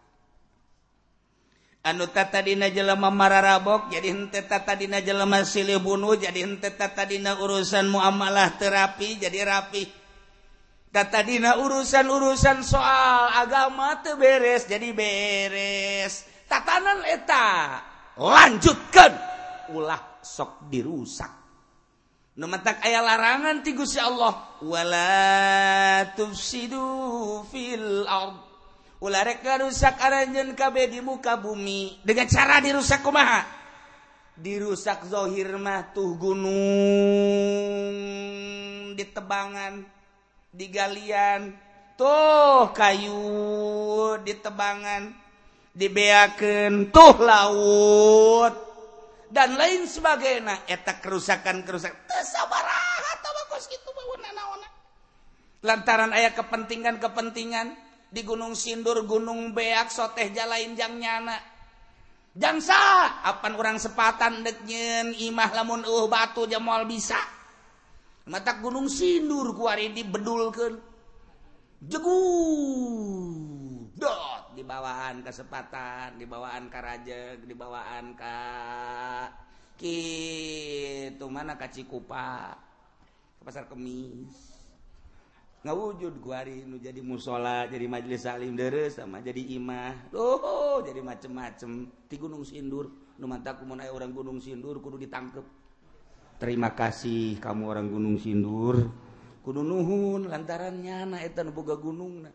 [1.84, 8.56] Anu tatadina jelema mararabok jadi hente tatadina jelema silih bunuh jadi hente tatadina urusan muamalah
[8.56, 10.03] terapi jadi rapi.
[10.94, 16.22] Tadina urusan-urusan soal agama tuh beres jadi beres.
[16.46, 17.82] Tatanan eta
[18.14, 19.10] lanjutkan
[19.74, 21.34] ulah sok dirusak.
[22.38, 28.38] Numentak aya larangan ti Gusti Allah wala tufsidu fil ard.
[29.02, 32.06] Ulah rek ngarusak aranjeun kabeh di muka bumi.
[32.06, 33.42] Dengan cara dirusak kumaha?
[34.38, 36.54] Dirusak zohir mah tuh gunung
[38.94, 39.93] ditebangan
[40.54, 41.58] digalian.
[41.94, 43.22] Tuh kayu
[44.22, 45.10] ditebangan
[45.74, 48.54] dibeaken tuh laut.
[49.34, 50.38] Dan lain sebagai
[50.70, 52.06] etak kerusakan kerusakan
[55.64, 57.72] lantaran ayah kepentingan-kepentingan
[58.12, 61.40] di Gunung Sindur, Gunung Beak, Soteh Jalain Jang Nyana.
[62.34, 67.18] Jang apa apan orang sepatan deknyen imah lamun uh batu jamal bisa.
[68.24, 70.80] mata gunung Sindur kuari dibedulkan
[71.84, 72.20] jegu.
[73.94, 78.38] Dot di bawaan kesempatan di bawaan Karajeg dibawaan ka
[79.78, 82.58] gitu mana kacikupa
[83.38, 84.54] ke pasar kemis.
[85.64, 90.12] Nggak wujud kuari nu jadi musola jadi majelis salim deres sama jadi imah.
[90.12, 91.88] Oh, jadi macem-macem.
[92.04, 95.63] Di gunung Sindur nu mata mau orang gunung Sindur kudu ditangkep.
[96.34, 98.90] Terima kasih kamu orang Gunung Sindur.
[99.44, 102.32] Gunung Nuhun lantarannya naetan boga gunung na.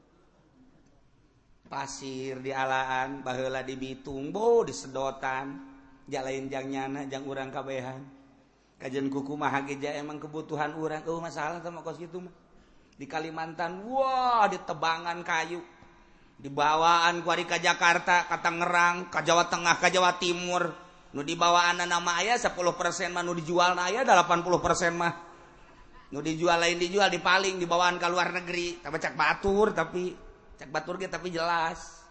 [1.69, 5.61] pasir dialaan bahela dibitung bo disedotan
[6.09, 8.01] jalainjangnyana jang urang kabehan.
[8.79, 11.03] Kajian kuku mahageja emang kebutuhan urang.
[11.05, 12.33] Oh masalah sama kos gitu mah.
[12.95, 15.61] Di Kalimantan wah wow, di tebangan kayu.
[16.39, 20.88] Dibawaan kuari ke Jakarta kata ngerang ke Jawa Tengah ke Jawa Timur.
[21.09, 22.53] nu dibawa anak nama ayah 10%
[23.09, 25.13] manu dijual ayah 80% mah.
[26.09, 28.81] Nu dijual lain dijual dipaling dibawaan ke luar negeri.
[28.81, 30.13] Tapi cak batur tapi
[30.57, 32.01] cak batur gitu tapi jelas.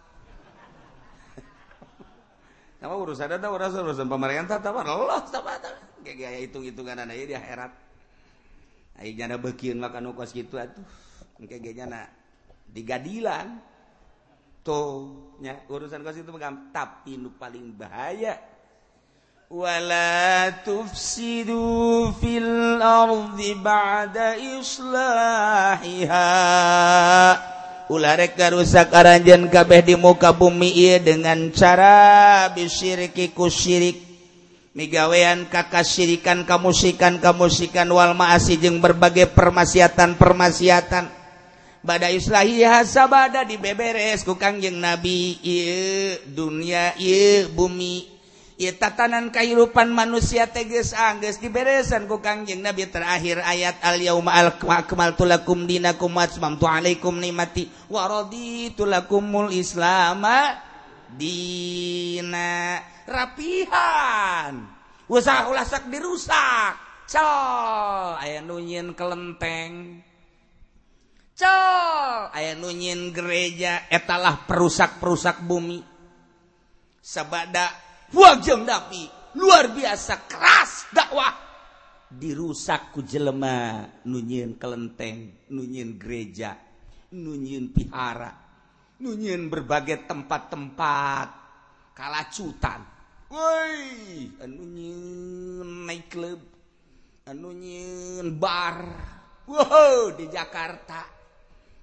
[2.79, 5.59] Nama urusan ada urusan urusan pemerintah tabar Allah tabar
[5.99, 7.71] kayak gaya hitung hitungan anak di akhirat.
[8.99, 10.83] Ayo jana bekin makan ukos gitu atuh.
[11.39, 12.01] Kayak gaya jana
[12.71, 13.63] digadilan.
[14.59, 18.58] Tuh nya urusan kos itu megam tapi nu paling bahaya.
[19.49, 24.17] ولا تفسدوا في الأرض بعد
[24.61, 26.29] إصلاحها.
[27.89, 33.97] Ularek garusak aranjen kabeh di muka bumi ieu dengan cara bisyiriki ku syirik
[34.77, 41.09] migawean kakasirikan kamusikan kamusikan wal maasi jeung berbagai permaksiatan-permaksiatan
[41.81, 48.18] badai islahiha sabada dibeberes ku Kangjeng Nabi ieu dunia ieu bumi.
[48.59, 54.35] ia tatanan kehidupan manusia teges angges ah, diberesan ku kangjeng Nabi terakhir ayat al yauma
[54.35, 60.59] al akmaltu lakum dinakum wa atmamtu alaikum nimati wa raditu lakumul islama
[61.15, 62.83] dina.
[63.09, 64.69] Rapihan!
[65.09, 66.77] Usaha ulasak dirusak.
[67.09, 68.21] Col!
[68.21, 70.05] Aya nunyin kelenteng.
[71.33, 72.29] Col!
[72.29, 73.89] Aya nunyin gereja.
[73.89, 75.81] Etalah perusak-perusak bumi.
[77.01, 81.33] Sabada wajeng tapi luar biasa keras dakwah.
[82.09, 86.57] Dirusak ku jelema nunyin kelenteng nunyin gereja
[87.13, 88.33] nunyin pihara
[88.97, 91.37] nunyin berbagai tempat-tempat.
[91.93, 92.81] Kalacutan
[93.29, 95.85] woi nunyin
[97.29, 98.77] anu nunyin bar.
[99.49, 101.05] Wow di Jakarta.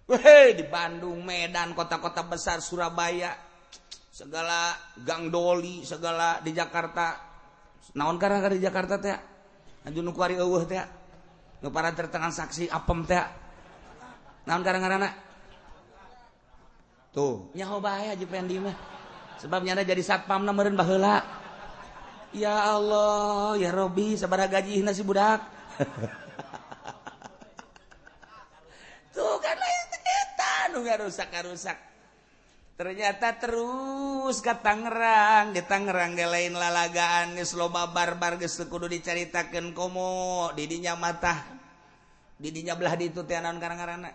[0.07, 3.35] Woi di Bandung, Medan, kota-kota besar Surabaya,
[4.17, 7.21] segala gang doli segala di Jakarta.
[7.93, 9.13] Naon karena di Jakarta teh?
[9.85, 10.81] Anjun nu kuari eueuh teh?
[11.69, 13.21] Para tertengan saksi apem teh?
[14.49, 15.13] Naon karena
[17.13, 17.53] tuh.
[17.53, 18.73] Nyaho bae haji pendi mah.
[19.37, 21.21] Sebabnya ada jadi satpam meureun baheula.
[22.33, 25.45] Ya Allah ya Robi sabaraha gaji nasi budak.
[29.13, 30.53] Tuh kan lain kita
[31.05, 31.96] rusak rusak
[32.77, 35.57] ternyata terus ke Tangerang.
[35.57, 40.53] Di Tangerang lain lalagaan loba barbar geus kudu dicaritakeun komo.
[40.53, 41.57] Didinya mata
[42.37, 44.13] didinya belah ditu teh naon karang-karana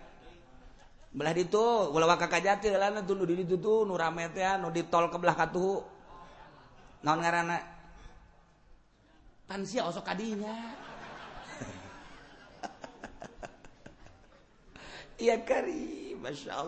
[1.12, 5.10] belah ditu ulah kakak jati lah tuh di ditu tuh nu rame teh di tol
[5.12, 5.84] ke belah katuhu.
[7.02, 7.58] Naon ngaranna?
[9.50, 10.54] Pan sia osok kadinya.
[15.22, 16.66] Iya kari masya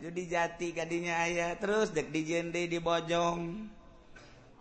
[0.00, 3.68] judi jati kadinya ayah terus dek di jende di bojong.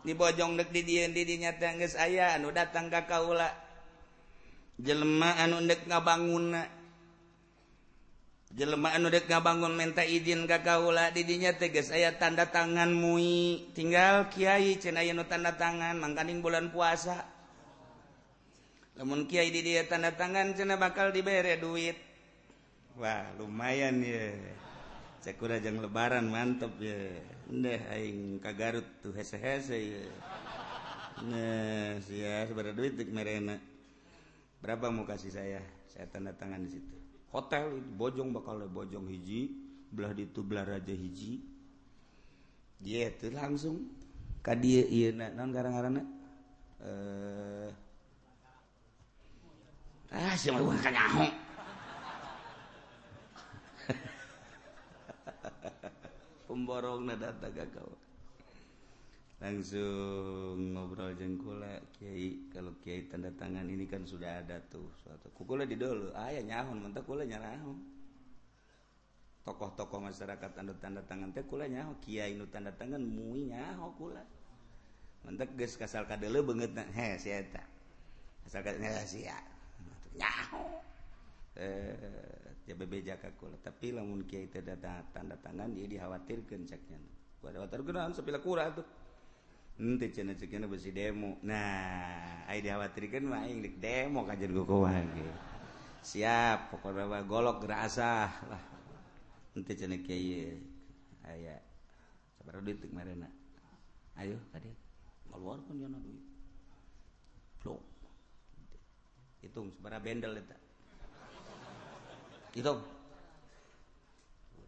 [0.02, 2.36] Dek di jende dinyata geus aya.
[2.36, 3.48] Anu datang ka kaula.
[4.82, 6.58] Jelema anu dek ngabangun
[8.52, 11.14] jelema anu dek ngabangun minta izin ka kaula.
[11.14, 13.70] Didinya teges aya tanda tangan mui.
[13.78, 17.24] Tinggal kiai cenaya nu tanda tangan mangkaning bulan puasa.
[19.02, 21.96] Namun Kyai di dia tanda tangan cena bakal diberre duit.
[23.00, 24.36] Wah lumayan ya
[25.22, 26.98] cekura jang lebaran mantap ya.
[27.48, 30.04] Deh aing ka Garut tuh hese hese ya
[31.22, 33.60] nah sia seberapa duit dik merena.
[34.62, 35.62] Berapa mau kasih saya?
[35.90, 36.98] Saya tanda tangan di situ.
[37.34, 39.54] Hotel itu bojong bakal bojong hiji
[39.92, 41.42] belah di itu belah raja hiji.
[42.82, 43.90] Dia itu langsung.
[44.42, 46.06] Ka dia iya na non garang garang eh.
[50.12, 51.30] Ah siapa kanyahong
[56.52, 57.88] pemborong data gagal
[59.40, 65.66] langsung ngobrol jengkula Kyai kalau Kyai tanda tangan ini kan sudah ada tuh suatu kukula
[65.66, 66.14] di dulu.
[66.14, 67.74] Ayah nyahun mentak kula nyarahun
[69.42, 74.22] tokoh-tokoh masyarakat tanda tanda tangan teh kula nyaho kiai nu tanda tangan mui nyaho kula
[75.26, 77.66] mentak geus kasal kadele banget he si eta.
[78.46, 79.38] Asal kadele sia.
[80.18, 80.91] Nyaho.
[81.56, 84.64] eh bebeja kakula tapi lamun kiai teu
[85.12, 86.96] tanda tangan dia dikhawatirkeun ceknya
[87.44, 88.88] kuada watar geunaan sapila kura atuh
[89.76, 91.36] henteu cenah ceknya besi demo.
[91.44, 95.28] Nah ai dikhawatirkeun mah aing dek demo kajar gokowa ge.
[96.00, 98.64] Siap pokoknya mah golok gerasah lah.
[99.52, 100.56] Henteu cenah kiai
[101.28, 101.60] aya
[102.40, 103.30] sabar duit kemarin mareuna
[104.16, 104.76] ayo kadieu
[105.28, 106.24] ngaluarkeun yeuna duit.
[107.60, 107.84] Blok
[109.44, 110.56] hitung sabaraha bendel eta.
[112.52, 112.74] itu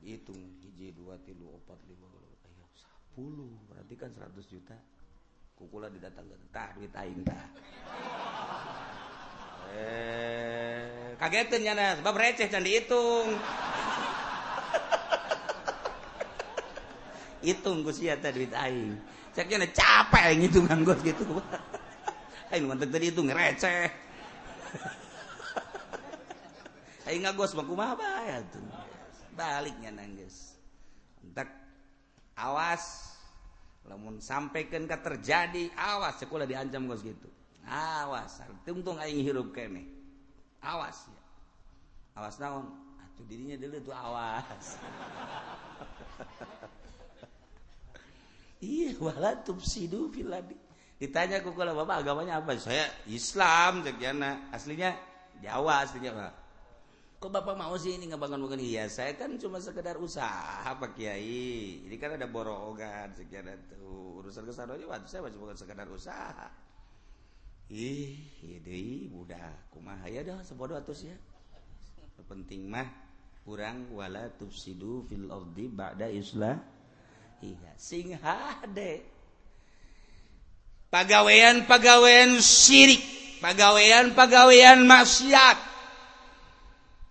[0.04, 2.08] hitung hiji dua tilu opat lima
[2.48, 3.52] ayo sepuluh.
[3.72, 4.76] Berarti kan seratus juta.
[5.54, 7.46] Kukula didatangkan tak duit aing tak
[9.74, 13.38] eh kagetin nyana sebab receh dan dihitung
[17.42, 18.98] hitung gus sia teh duit aing.
[19.34, 21.26] Cek nyana capek ngitung anggot gitu.
[22.54, 23.90] Aing mantep tadi hitung receh.
[27.14, 28.66] Eh, aing ngagos mah kumaha ya tuh,
[29.38, 30.58] Baliknya nangis.
[31.22, 31.46] Entak
[32.34, 33.14] awas
[33.86, 37.30] lamun sampaikan kata terjadi awas sekolah diancam gos gitu.
[37.70, 39.86] Awas, tungtung aing hirup kene.
[40.58, 41.22] Awas ya.
[42.18, 42.66] Awas naon?
[42.98, 44.82] Atuh dirinya dulu tuh awas.
[48.58, 50.34] iya, wala tubsidu fil
[50.98, 52.58] Ditanya kok kalau bapak agamanya apa?
[52.58, 54.02] Saya Islam cek
[54.50, 54.98] aslinya
[55.46, 56.43] Jawa aslinya Pak
[57.24, 61.88] kok bapak mau sih ini ngebangun bangun iya saya kan cuma sekedar usaha pak kiai.
[61.88, 64.20] Ini kan ada borongan sekian itu.
[64.20, 66.52] Urusan ke sana aja waktu saya cuma sekedar usaha.
[67.72, 71.16] Ih iya deh budak kumaha ya dah sebodoh atus ya.
[72.28, 72.92] Penting mah
[73.48, 76.60] kurang wala tufsidu fil ardi ba'da islah
[77.40, 79.00] iya sing hade
[80.92, 83.00] pagawean pagawean syirik.
[83.40, 85.73] Pagawean pagawean maksiat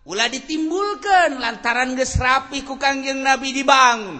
[0.03, 4.18] Ulah ditimbulkan lantaran ges rapi ku Kangjeng Nabi dibangun.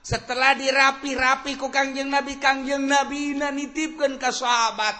[0.00, 4.96] Setelah dirapi-rapi ku Kangjeng Nabi, Kangjeng Nabi na nitipkeun ka sahabat.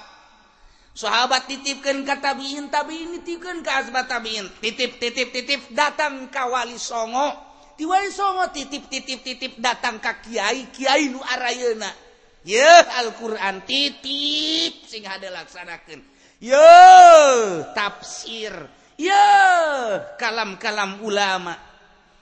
[0.92, 4.46] Sahabat titipkan ke tabiin, tabiin nitipkan ke asbat tabiin.
[4.60, 7.32] Titip, titip, titip, datang ka wali songo.
[7.74, 11.88] Di wali songo titip, titip, titip, datang ka kiai, kiai nu arayana.
[12.44, 16.04] Ya Al-Quran titip sing ada laksanakan.
[16.40, 16.68] Ye
[17.72, 19.26] tafsir ya
[20.20, 21.56] kalam-kalam ulama.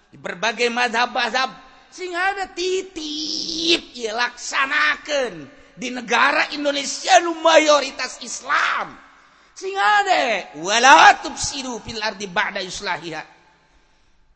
[0.09, 1.51] Di berbagai mazhab-mazhab
[1.91, 5.33] sing ada titip ya laksanakan
[5.75, 8.95] di negara Indonesia nu mayoritas Islam.
[9.59, 13.23] Sing ada wala tubsiru fil ardi ba'da islahiha.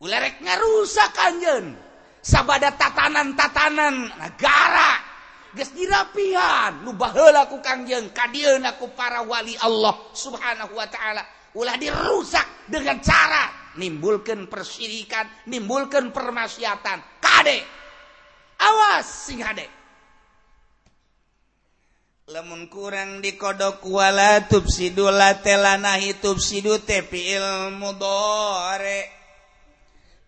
[0.02, 1.78] Ularek ngarusak kanjen
[2.18, 5.14] sabada tatanan-tatanan negara.
[5.52, 11.22] Geus dirapihan nu baheula ku Kangjeng kadieuna ku para wali Allah subhanahu wa taala.
[11.56, 17.22] Ulah dirusak dengan cara nimbulkan persirikan nimbulkan permaksiatan.
[17.22, 17.58] Kade.
[18.62, 19.82] Awas sing hade
[22.32, 29.00] lemun kurang dikodok wala tubsidu latelanahi tubsidu tepi ilmu dore.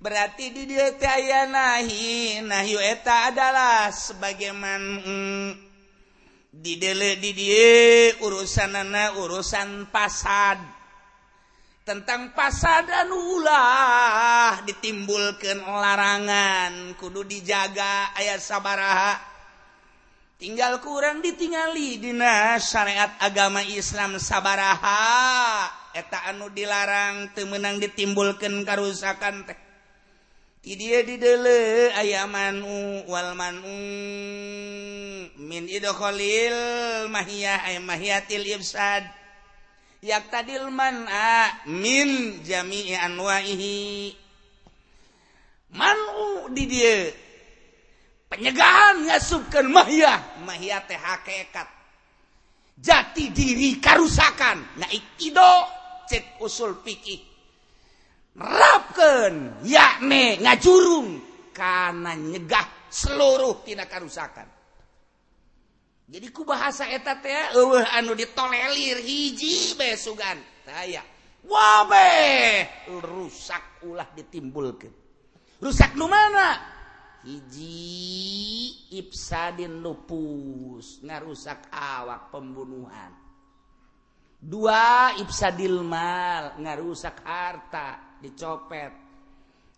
[0.03, 5.51] Berarti di dia aya nahi nahyu eta adalah sebagaimana mm,
[6.51, 8.75] di dele di dia urusan
[9.17, 10.74] urusan pasad
[11.85, 16.97] tentang pasada ulah ditimbulkan larangan.
[16.97, 19.21] Kudu dijaga ayat sabaraha.
[20.41, 25.69] Tinggal kurang ditingali dina syariat agama Islam sabaraha.
[25.95, 29.59] Eta anu dilarang temenang ditimbulkan karusakan teh.
[30.65, 33.79] Ti dia didele ayamanu walmanu
[35.37, 36.57] min idkholil
[37.13, 39.24] mahiyah ay mahiyatil ibsad.
[40.05, 40.29] yak
[41.65, 42.09] min
[42.45, 44.13] jami'i anwahi
[45.73, 45.99] man
[46.53, 47.09] di dia.
[48.29, 51.69] Penyegahan ngasubkan mahya mahya teh hakikat
[52.77, 54.77] jati diri karusakan.
[54.77, 55.55] Naik ido
[56.05, 57.21] cek usul pikih
[58.37, 61.33] rapken yakne ngajurung.
[61.55, 64.54] Karena nyegah seluruh tina karusakan.
[66.15, 70.39] jadi ku bahasa eta teh eueuh anu ditolelir hiji bae sugan.
[70.63, 71.03] Taya
[71.43, 72.63] wabe
[73.03, 74.95] rusak ulah ditimbulkeun.
[75.59, 76.55] Rusak nu mana?
[77.27, 83.11] Hiji ifsadin lupus ngarusak awak pembunuhan.
[84.39, 88.95] Dua ifsadil mal ngarusak harta dicopet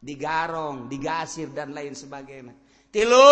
[0.04, 2.52] digarong digasir dan lain sebagainya.
[2.92, 3.24] Tilu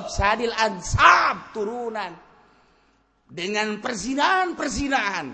[0.00, 2.27] ifsadil ansab turunan.
[3.28, 5.26] Dengan perzinahan-perzinahan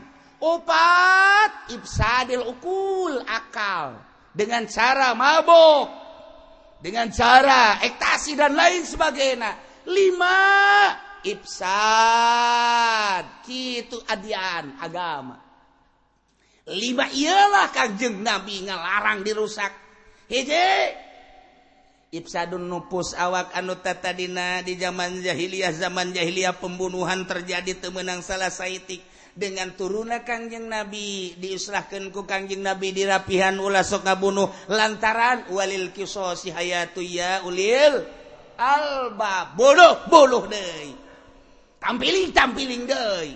[0.43, 4.03] opat ibsadil ukul akal.
[4.35, 6.05] Dengan cara mabok
[6.85, 9.57] dengan cara ektasi dan lain sebagainya.
[9.89, 10.37] Lima
[11.25, 11.65] ibsad.
[13.49, 15.41] Gitu adian agama.
[16.69, 19.73] Lima ialah kanjeng nabi ngelarang dirusak.
[20.29, 20.93] Hije
[22.15, 29.03] Ibsadun nupus awak anu tatadina di zaman jahiliyah zaman jahiliyah pembunuhan terjadi temenang salah saitik.
[29.35, 34.47] Dengan turuna Kangjeng Nabi diislahkan ku Kangjeng Nabi dirapihan ulah sok ngabunuh.
[34.71, 38.07] Lantaran walil kisosi hayatu ya ulil
[38.63, 39.51] alba.
[39.59, 40.95] Bodoh bodoh deui.
[41.83, 43.35] Tampiling tampiling deui.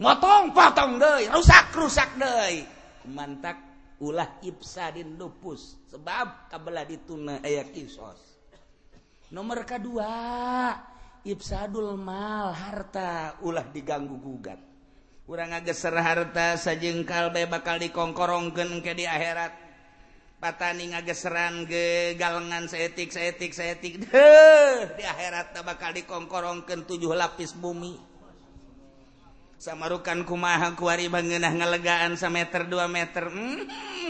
[0.00, 1.28] Motong potong deui.
[1.28, 2.64] Rusak rusak deui.
[3.12, 3.71] Mantak
[4.02, 8.18] ulah ibsadin lupus sebab kabelah dituna ayat eh, kisos.
[9.30, 10.10] Nomor kedua
[11.22, 14.58] ibsadul mal harta ulah diganggu gugat.
[15.30, 19.54] Urang ngageser harta sajengkal bae bakal dikongkorongkeun ke di akhirat.
[20.42, 28.11] Patani ngageseran ge galengan seetik seetik seetik deh di akhirat bakal dikongkorongkeun tujuh lapis bumi.
[29.62, 33.30] samarukan kumaha kuari bangenah ngelegaan sa meter 2 meter.
[33.30, 33.62] Hmm,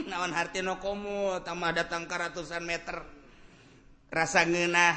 [0.08, 3.04] naon harti no komo tambah datang ke ratusan meter.
[4.08, 4.96] Rasa ngenah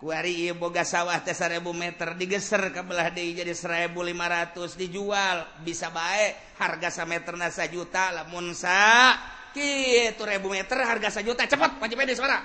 [0.00, 4.72] kuari iya boga sawah teh seribu meter digeser ke belah deui jadi seribu lima ratus
[4.72, 5.60] dijual.
[5.60, 9.12] Bisa baik harga sa meter na juta lamun sa
[9.52, 11.44] kitu ribu meter harga sa juta.
[11.44, 12.40] Cepat wajib pede suara.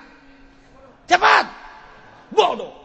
[1.07, 1.45] Cepat!
[2.31, 2.82] Bodoh!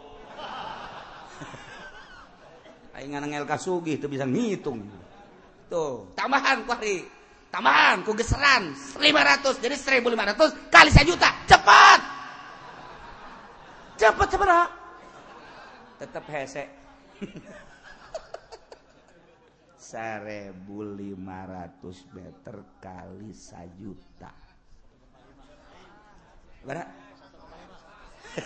[3.59, 4.82] Sugi itu bisa ngitung.
[5.68, 7.05] Tuh tambahan kuari
[7.53, 12.01] tambahan ku geseran 500 jadi 1500 kali 1 juta cepat
[13.96, 14.68] cepat cepat
[15.99, 16.64] tetap hese.
[19.88, 20.61] 1500
[22.12, 24.28] meter kali 1 juta
[26.68, 26.84] Bara?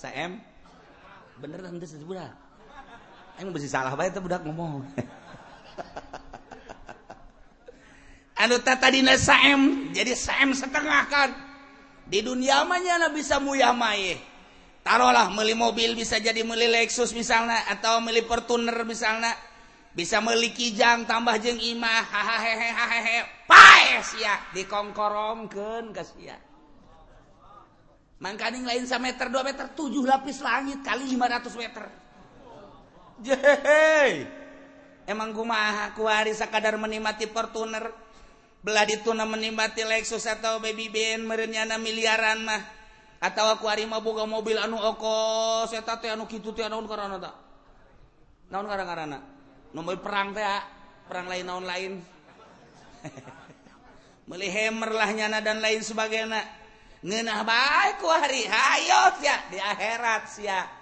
[0.00, 0.38] Sam?
[1.42, 1.58] Bener
[3.40, 4.84] emang bisa salah baik itu budak ngomong.
[8.40, 11.32] Anu tadi saem jadi saem setengah kan.
[12.10, 13.70] Di dunia manya bisa muyah
[14.80, 19.36] taruhlah meli mobil bisa jadi meli Lexus misalnya atau meli Fortuner misalnya
[19.92, 23.18] bisa meli kijang tambah jeng imah hahaha hahaha.
[23.44, 26.38] Paes ya dikongkorongkeun ka sia.
[28.20, 31.84] Mangkaning lain 1 meter dua meter tujuh lapis langit kali 500 meter.
[35.12, 37.92] emang kumaha kuari sakadar menikmati Fortuner?
[38.60, 42.62] Belah dituna menikmati Lexus atau baby Ben merenyana miliaran mah.
[43.20, 47.20] Atau aku hari mau boga mobil anu oko saya teh anu kitu teh anu karana
[47.20, 47.36] tak
[48.48, 49.20] naon karana
[49.76, 50.44] nomor perang teh
[51.04, 51.92] perang lain naon lain?
[54.28, 56.40] Meli hammer lah nyana dan lain sebagainya.
[57.00, 60.79] Ngeunah baik ku hari hayo ya di akhirat sia.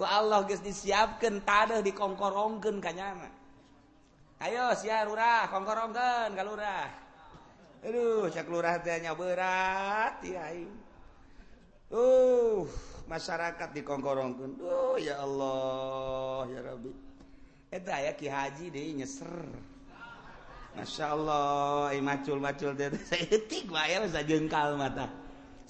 [0.00, 3.28] ku Allah guys disiapkan tadeh dikongkorongken kanyana
[4.40, 6.88] ayo siar lurah kongkorongken kalau lurah.
[7.84, 10.48] Aduh cek lurah tanya berat ya
[11.92, 12.64] uh
[13.04, 16.92] masyarakat dikongkorongken duh ya Allah ya Rabbi.
[17.68, 19.28] Eta ya ki haji deh nyeser.
[20.70, 25.10] Masya Allah, eh, macul-macul teh, saya etik, ya, jengkal mata.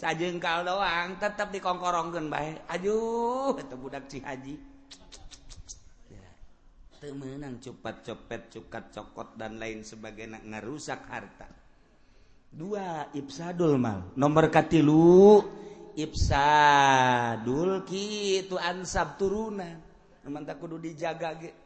[0.00, 4.56] sajengkal doang tetap dikongkorongkan baik ajuh itu budak si haji.
[7.00, 11.48] Temenang cepat copet cukat cokot dan lain sebagainya ngerusak harta.
[12.52, 14.12] Dua ibsadul mal.
[14.20, 15.40] Nomor katilu
[15.96, 19.80] ibsadul kitu ansab turunan
[20.28, 21.56] mantap kudu dijaga ge.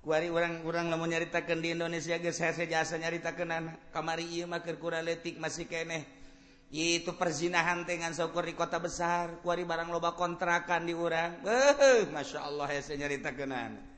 [0.00, 3.76] Kuari orang orang lamun nyaritakan di Indonesia ge saya jasa nyaritakan anak.
[3.92, 6.23] Kamari ieu mah keur letik masih keneh.
[6.72, 11.44] itu perzinahan dengan syukur di kota besar kuari barang loba kontrakan di urang.
[11.44, 13.94] Eh masya Allah ya saya nyerita kenan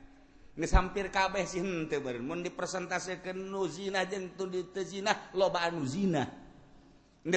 [0.65, 2.25] hampir kabeh sih hmm, henteu beureun.
[2.25, 4.49] Mun dipresentasekeun nu zina jeung teu
[4.81, 6.25] zina loba anu zina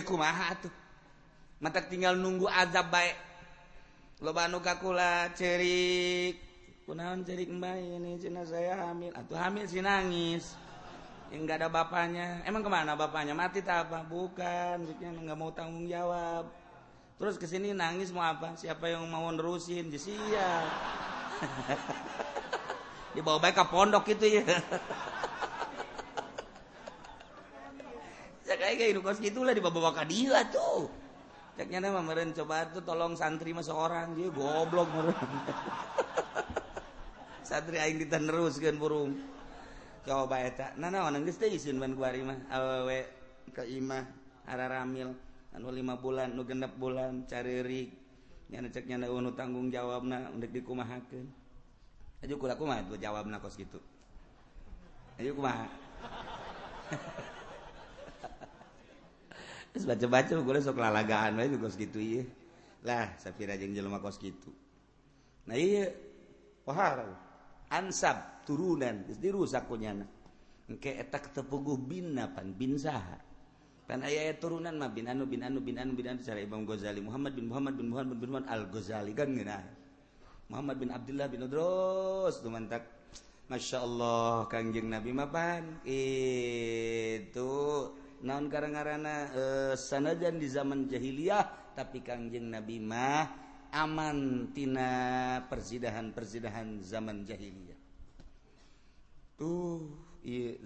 [0.01, 0.73] kumaha atuh?
[1.61, 3.17] Mata tinggal nunggu azab baik
[4.25, 6.41] loba anu kakula cerik.
[6.89, 9.13] Kunaon cerik mbak ini cina saya hamil.
[9.13, 10.57] Atuh hamil sih nangis.
[11.31, 12.43] Nggak ada bapaknya.
[12.43, 13.39] Emang ke mana bapaknya?
[13.39, 14.03] Mati tak apa?
[14.03, 16.51] Bukan nggak mau tanggung jawab.
[17.21, 18.59] Terus ke sini nangis mau apa?
[18.59, 19.93] Siapa yang mau nerusin?
[19.93, 20.67] Jessia
[23.15, 24.45] dibawa baik ke pondok itu ya.
[28.51, 30.91] Kayak kos gitulah dibawa ke dia tuh.
[31.61, 35.15] Ceknya nama meren coba tuh tolong santri masuk orang dia goblok meren.
[37.47, 39.40] Satri aing diteruskeun burung
[43.67, 44.05] imah
[44.49, 45.11] araramil
[45.51, 47.93] anu lima bulan nu genep bulan caririk
[48.51, 51.27] nyana cek nyana nu tanggung jawabna undek dikumahakeun.
[52.21, 53.81] Aja kula kumaha tuh jawabna kos gitu
[55.17, 55.65] aja kumaha
[59.71, 62.27] Terus baca-baca kula sok lalagaan wae kos gitu iya.
[62.83, 64.51] Lah, sapira jeung jelema kos gitu.
[65.47, 65.95] Nah iya,
[66.67, 67.07] pahar.
[67.71, 70.05] ansab turunan dirusakunyana
[70.71, 73.19] engke eta tepuguh binna pan bin saha.
[73.91, 77.03] Pan aya turunan mah bin anu bin anu bin anu bin anu cara Imam Ghazali.
[77.03, 79.67] Muhammad bin Muhammad bin Muhammad bin Muhammad Al Ghazali kan ngeunah
[80.47, 82.87] Muhammad bin Abdullah bin Udros tumantak
[83.51, 87.51] Masya Allah Kangjeng Nabi mapan itu
[88.23, 89.43] naon karangarana e,
[89.75, 94.91] sanajan di zaman jahiliyah tapi Kangjeng Nabi mah aman tina
[95.47, 97.79] perzidahan-perzidahan zaman jahiliyah.
[99.39, 99.89] Tuh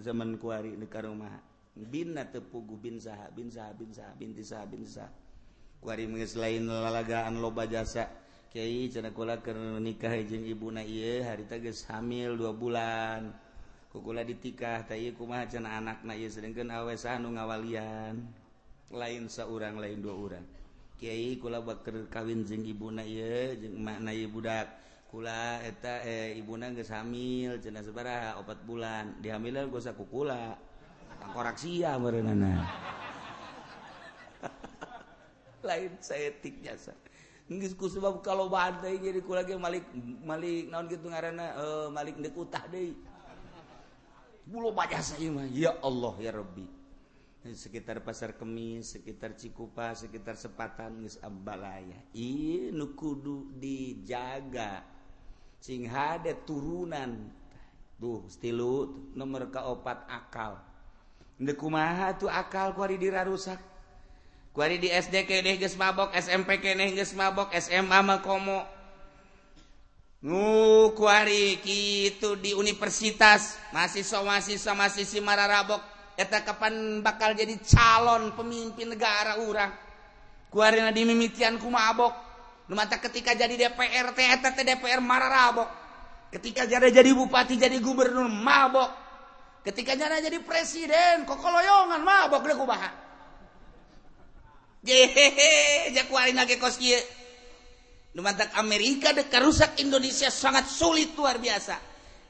[0.03, 1.31] zaman kuari negara rumah
[1.75, 5.07] bin tepugu bin sah bin sah bin sah bin saha bin sah
[5.79, 8.09] kuari mengis lain lalagaan loba jasa.
[8.55, 13.35] Kiai cenah kula keur nikah jeung ibuna ieu harita geus hamil 2 bulan.
[13.91, 18.23] Kukula ditikah teh ieu kumaha cenah anakna ieu sedengkeun awes anu ngawalian.
[18.95, 20.45] Lain saurang lain dua urang.
[20.95, 24.71] Kyai kula baker kawin jeung ibuna ieu jeung makna ieu budak.
[25.11, 29.05] Kula eta eh ibuna geus hamil cenah sabaraha 4 bulan.
[29.19, 30.55] Dihamilan ah geus ku kula.
[31.19, 32.63] Tangkorak sia meureunana.
[35.67, 36.95] Lain saetik jasa.
[37.45, 39.85] nggak ku sebab kalau bantai jadi kula ge malik
[40.25, 42.97] malik naon gitu ngaranna eh malik deuk utah deui.
[44.45, 45.45] Bulo bajasa mah.
[45.49, 46.84] Ya Allah ya Rabbi.
[47.53, 54.81] Sekitar pasar kemis sekitar Cikupa sekitar sepatanbalaya ini kudu dijaga.
[55.61, 57.29] Sing had turunan.
[58.01, 60.57] Tuh stilu nomor keopat akal.
[61.37, 63.57] Dekumaha tuh akal dira rusak
[64.55, 65.27] di SD
[65.75, 66.63] mabok SMP
[67.17, 68.61] mabok SMA komo.
[70.95, 79.39] Kuari gitu di universitas mahasiswa-mahasiswa masih si Mararabok eta kapan bakal jadi calon pemimpin negara
[79.43, 79.71] urang?
[80.49, 82.23] Kuari na dimimitian ku mabok
[82.71, 85.69] mata ketika jadi DPR teh eta teh DPR Mararabok
[86.33, 89.03] ketika jadi jadi bupati jadi gubernur mabok.
[89.65, 93.05] Ketika jadi jadi presiden kok koloyongan mabok deh kubaha
[94.85, 97.01] jehehe jak kuari nage kos kieu
[98.21, 101.75] mantak Amerika dekat rusak Indonesia sangat sulit luar biasa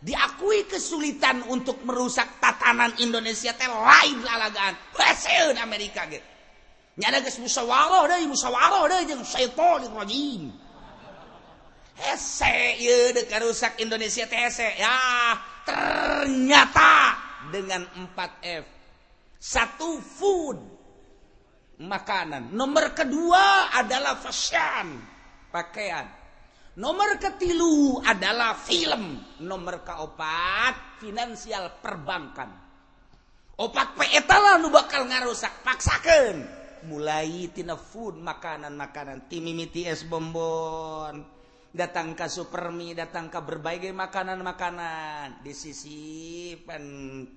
[0.04, 6.26] diakui kesulitan untuk merusak tatanan Indonesia teh lain lalagaan hasil Amerika gitu
[6.96, 10.66] nyada geus musyawarah deui musyawarah deui jeung syaitonir rajim
[11.96, 14.76] hese ieu dekat rusak Indonesia teh hese.
[14.76, 15.00] Ya
[15.64, 17.16] ternyata
[17.50, 18.64] dengan 4F
[19.40, 20.60] satu food.
[21.76, 22.56] Makanan.
[22.56, 24.96] Nomor kedua adalah fashion.
[25.52, 26.08] Pakaian
[26.76, 29.24] Nomor ketilu adalah film.
[29.40, 32.52] Nomor keopat finansial perbankan.
[33.56, 36.44] Opat peetalah nu bakal ngarusak paksakan.
[36.92, 41.24] Mulai tina food makanan-makanan timimiti es bombon.
[41.72, 45.48] Datang ke supermi, datang ke berbagai makanan-makanan.
[45.48, 46.52] Di sisi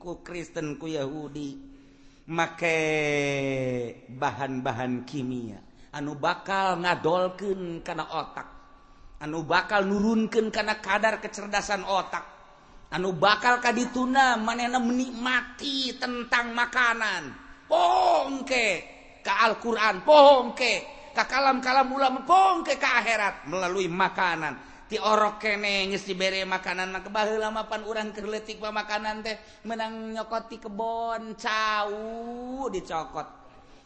[0.03, 1.79] ku Kristen ku Yahudi.
[2.27, 2.79] Make
[4.11, 5.63] bahan-bahan kimia.
[5.95, 8.58] Anu bakal ngadolken karena otak.
[9.19, 12.25] anu bakal nurunkan karena kadar kecerdasan otak.
[12.89, 17.47] Anu bakal ka dituna manena menikmati tentang makanan.
[17.69, 18.69] Pongke
[19.21, 20.75] ke Alquran pongke
[21.13, 24.57] ke kalam-kalam ulama pongke ke akhirat melalui makanan.
[24.89, 29.37] Ti orok kene geus dibere makanan mah kebaheula mah pan urang keur leutik makanan teh.
[29.69, 31.93] Menang nyokoti kebon cau
[32.73, 33.29] dicokot.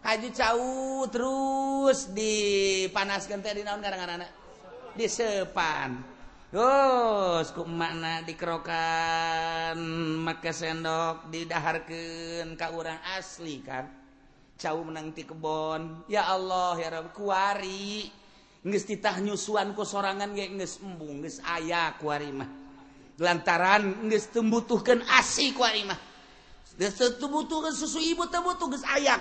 [0.06, 4.41] Haji cau terus dipanaskeun teh dinaon ngaranna?
[4.94, 6.12] disepan
[6.52, 9.80] dosku makna dikerokan
[10.20, 13.88] make sendok didaharkan ke orang asli kan.
[14.60, 16.06] Cauh menangti kebon.
[16.12, 18.12] Ya Allah ya Rabb kuari
[18.62, 22.46] geus ditahnyusuan ku sorangan ge geus embung geus aya kuari mah.
[23.16, 26.11] Lantaran geus tembutuhkeun asi kuari mah.
[27.20, 29.20] Tembutuhkeun susu ibu butuh aya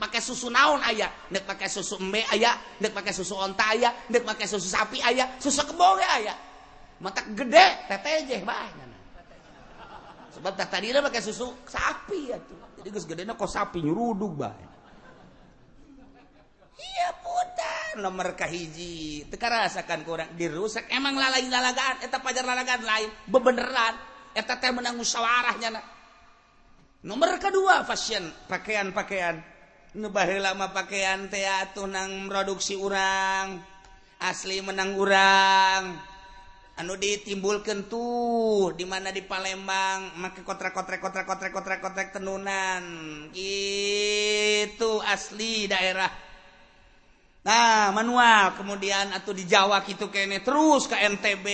[0.00, 1.08] make susu naon aya?
[1.30, 2.58] Make susu embe aya?
[2.82, 3.94] Make susu onta aya?
[4.10, 5.38] Make susu sapi aya?
[5.38, 6.34] Susu kebo ge aya?
[7.00, 7.88] Mata gede
[8.44, 8.90] bae
[10.30, 12.38] sebab tadi pakai susu sapi ya
[12.80, 14.64] jadi gedena kok sapi nyurudug bae.
[16.80, 20.88] Iya putar nomor kahiji teka rasakan kurang dirusak.
[20.88, 23.12] Emang lalai lalagaan eta pajar lalagaan lain.
[23.28, 24.00] Bebeneran.
[24.32, 25.82] Eta teh menang musyawarahnya na.
[27.04, 29.40] nomor kedua pasien pakaian-pakaian.
[29.90, 33.58] Nubah lama pakaian teatuh nang produksi urang.
[34.22, 35.98] Asli menang urang.
[36.78, 42.82] Anu ditimbulkan tuh dimana di Palembang make kontrak kontrak kontrak kontrak kontrak kontrak tenunan.
[43.34, 46.08] Itu asli daerah.
[47.42, 48.54] Nah manual.
[48.54, 51.46] Kemudian atau di Jawa gitu kene terus ke NTB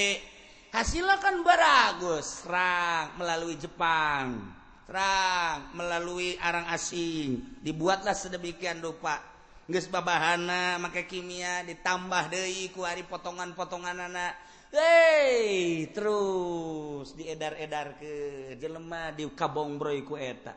[0.77, 4.56] hasilnya kan baragus rang melalui Jepang.
[4.87, 7.59] terang melalui arang asing.
[7.61, 9.19] Dibuatlah sedemikian rupa.
[9.67, 14.39] Geus babahana make kimia ditambah deui ku ari potongan-potongan anak
[14.71, 18.15] Hey terus diedar-edar ke
[18.63, 20.55] jelemah di kabong ku eta.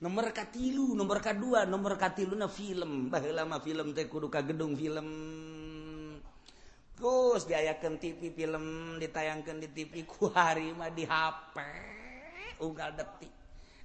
[0.00, 3.12] Nomor katilu nomor kedua nomor katilu na film.
[3.12, 5.08] Bah lama film teh kudu ka gedung film.
[6.96, 11.56] Terus diayakan TV film ditayangkan di TV kuari mah di HP
[12.60, 13.28] unggal depti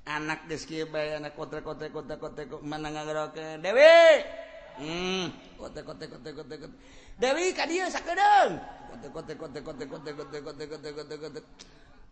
[0.05, 4.21] anak deski bay anak kotre kotre kotre kotre mana ngageroke dewi!
[4.77, 6.77] Hmm kotre kotre kotre kotre kotre
[7.17, 8.59] dewi ka dieu sakedeung
[8.91, 11.41] kotre kotre kotre kotre kotre kotre kotre kotre kotre kotre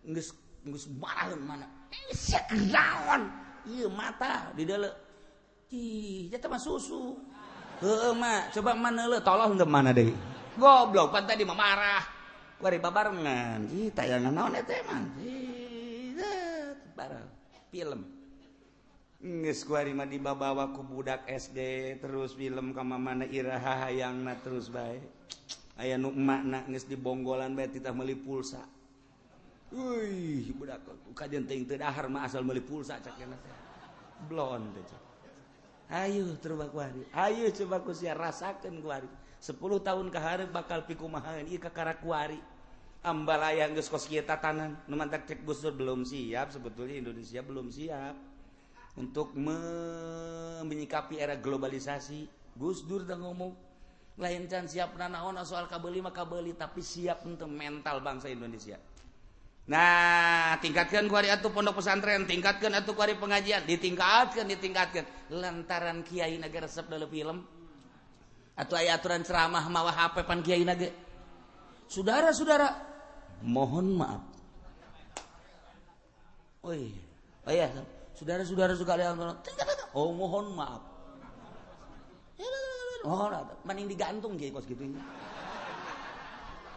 [0.10, 0.30] geus
[0.64, 1.68] geus baraheun mana
[2.16, 3.30] sek raon
[3.68, 4.90] ieu mata di deule
[5.70, 7.20] ih eta mah susu
[7.84, 10.16] heuh mah coba mana le tolong ke mana deui
[10.56, 12.04] goblok pan tadi mah marah
[12.64, 15.53] bari babarengan ih tayangan naon eta emang ih
[16.94, 17.28] barang
[17.74, 18.02] film.
[19.24, 21.60] Ngeskuarima di babawa ku budak SD
[22.04, 25.08] terus film kama mana iraha hayang na terus baik
[25.80, 28.62] ayah nu makna nges di bonggolan baik meuli meli pulsa.
[29.74, 30.84] Wih budak
[31.16, 33.40] kajian ting terdahar mah asal meli pulsa cakena
[34.28, 34.86] blon teh
[35.94, 39.10] Ayo terbak kuari Ayo coba ku sia rasakan kuari
[39.44, 42.40] 10 tahun keharap bakal pikumahan ieu kakara kuari
[43.04, 44.80] Ambalaya geus kos kieu tatanan.
[44.88, 44.96] Nu
[45.44, 48.16] Gus belum siap sebetulnya Indonesia belum siap
[48.96, 49.36] untuk
[50.64, 52.28] menyikapi era globalisasi.
[52.56, 53.74] Gus Dur ngomong
[54.18, 58.78] lain can siap naon soal kabeli mah kabeli tapi siap untuk mental bangsa Indonesia
[59.64, 66.68] nah tingkatkan kuari atuh pondok pesantren tingkatkan atuh kuari pengajian ditingkatkan ditingkatkan lantaran kiai negara
[66.68, 67.38] resep dalam film
[68.54, 70.92] atau ayat aturan ceramah mawa HP pan kiai nage
[71.88, 72.93] saudara-saudara
[73.44, 74.24] mohon maaf.
[76.64, 77.04] Oh iya.
[77.44, 77.68] Oh iya
[78.16, 79.36] saudara-saudara ada
[79.92, 80.82] oh mohon maaf.
[83.04, 83.28] Oh,
[83.68, 84.80] mending digantung gitu kos gitu.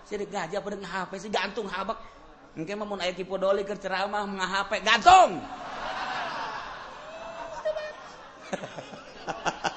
[0.02, 1.30] Saya gajah pada ngahp sih?
[1.30, 2.02] Gantung habak.
[2.58, 5.38] Mungkin mau naik kipodoli ke ceramah ngahp gantung.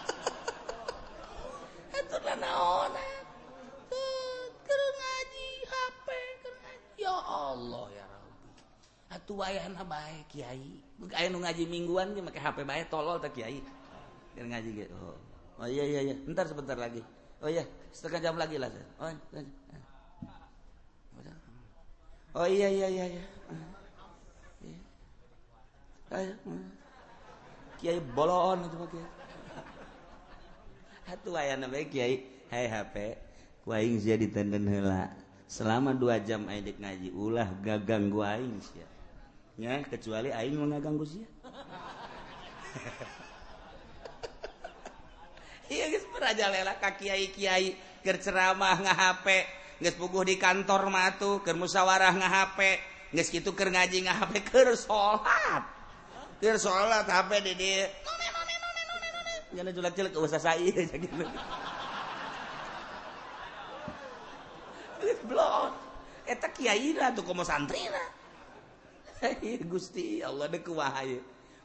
[9.30, 10.82] Atuh wayahna bae kiai.
[11.14, 13.62] Aya nu ngaji mingguan ge make HP bae tolol teh kiai.
[14.34, 14.90] Keur ngaji gitu.
[14.98, 15.14] Oh.
[15.62, 17.06] Oh iya iya iya, ntar sebentar lagi.
[17.38, 17.62] Oh iya,
[17.94, 18.74] setengah jam lagi lah.
[18.98, 19.06] Oh,
[22.42, 23.24] oh iya iya iya iya.
[26.10, 26.34] Ayo.
[27.78, 29.06] Kiai bolon itu pakai.
[31.06, 32.96] Hatu aya nama kiai, hai HP,
[33.62, 35.14] ku aing sia ditenden heula.
[35.46, 38.90] Selama dua jam aing ngaji ulah gagang ku aing sia
[39.60, 41.28] ya kecuali aing mengagang gusia
[45.68, 49.26] iya guys merajalela ka kiai kiai kerceramah nggak hp
[49.84, 52.60] nggak puguh di kantor matu ker musyawarah nggak hp
[53.12, 55.64] nggak gitu ker ngaji nggak hp ker sholat.
[56.40, 57.92] Ker sholat hp di dia
[59.50, 61.26] jangan jelek jelek ke usah saya gitu.
[65.28, 65.70] Belum
[66.24, 68.19] eta kiai lah tuh komo santri lah.
[69.72, 70.96] Gusti Allah dewah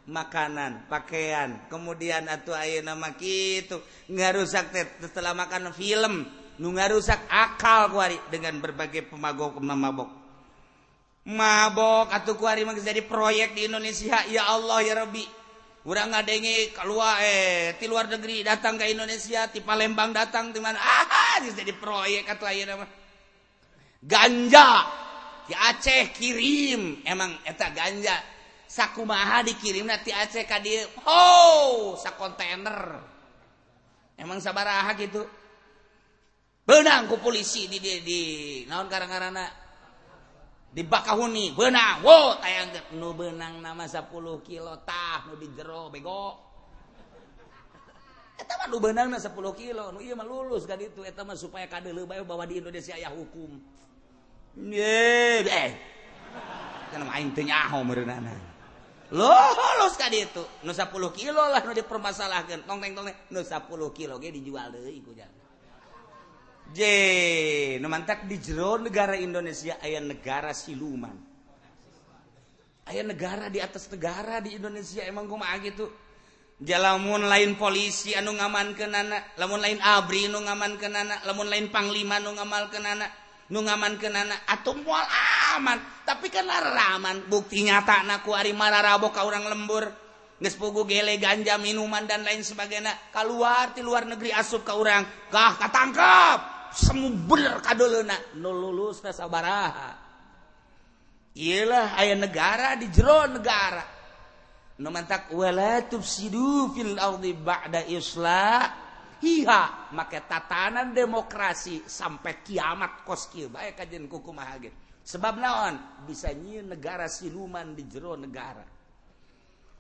[0.04, 3.80] makanan pakaian kemudian atau aya nama gitu
[4.12, 4.64] nggak rusak
[5.00, 6.28] setelah makan film
[6.60, 10.10] nggak rusak akal kuari dengan berbagai pemagok mabok
[11.24, 14.20] mabok atau kuari jadi proyek di Indonesia.
[14.28, 15.24] Ya Allah ya Robbi
[15.84, 21.40] udah ngadenge keluar eh di luar negeri datang ke Indonesia di Palembang datang di ah
[21.44, 22.88] jadi proyek atau aya nama
[24.00, 25.03] ganja
[25.44, 27.04] di Aceh kirim.
[27.04, 28.20] Emang eta ganja.
[28.64, 32.98] Sakumaha dikirim nanti ti Aceh ka dieu oh sakontainer
[34.18, 35.22] emang sabaraha gitu
[36.64, 38.20] benang ku polisi di di, di
[38.66, 39.62] naon karang-karana?
[40.74, 41.54] Di Bakahuni.
[41.54, 42.02] Benang.
[42.02, 44.10] Wo tayang nu benang nama 10
[44.42, 46.34] kilo tah nu di jero bego.
[48.34, 49.94] Eta mah nu benang na 10 kilo.
[49.94, 53.14] Nu ieu mah lulus kan itu eta mah supaya kadeuleu bae bahwa di Indonesia aya
[53.14, 53.54] hukum.
[54.54, 55.70] Eh.
[60.62, 62.66] lospuluh kilolah dipermasalahkan.
[63.30, 64.70] Nu 10 kilo dijual
[67.86, 71.14] mantap di jero negara Indonesia aya negara siluman.
[72.84, 75.86] Aya negara di atas negara di Indonesia emang gue gitu.
[76.64, 81.50] Jalamun lain polisi anu ngaman ke nana lamun lain abri nu ngaman ke nana lamun
[81.50, 83.10] lain panglima nu ngamal ke nana
[83.52, 85.04] nu ngaman ke nana atau mual
[85.56, 85.80] aman.
[86.04, 89.88] Tapi kan raman bukti nyata naku hari mana rabo ka orang lembur.
[90.40, 93.12] Geus pugu gele ganja minuman dan lain sebagainya.
[93.12, 96.38] Keluar di luar negeri asup ka orang kah katangkap
[96.74, 100.04] semu bener kadoleuna nu lulus sabaraha.
[101.34, 103.82] Iyalah aya negara di jero negara.
[104.74, 108.83] Nu mantak wala tufsidu fil ardi ba'da islah
[109.24, 115.76] hiha make tatanan demokrasi sampai kiamat koski baik kajian kuku mahagin sebab naon?
[116.08, 118.64] Bisa nyiin negara siluman di jero negara.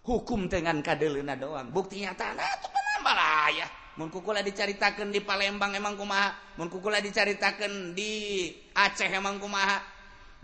[0.04, 1.72] Hukum dengan kadelina doang.
[1.72, 2.68] Bukti nyata nah itu
[3.00, 6.56] malaya mun kukula diceritakan di Palembang emang kumaha?
[6.60, 9.80] Mun kukula diceritakan di Aceh emang kumaha?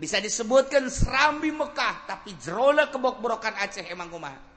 [0.01, 4.50] Bisa disebutkan serambi Mekah tapi jerola kebok-brokan Aceh emang kumaha?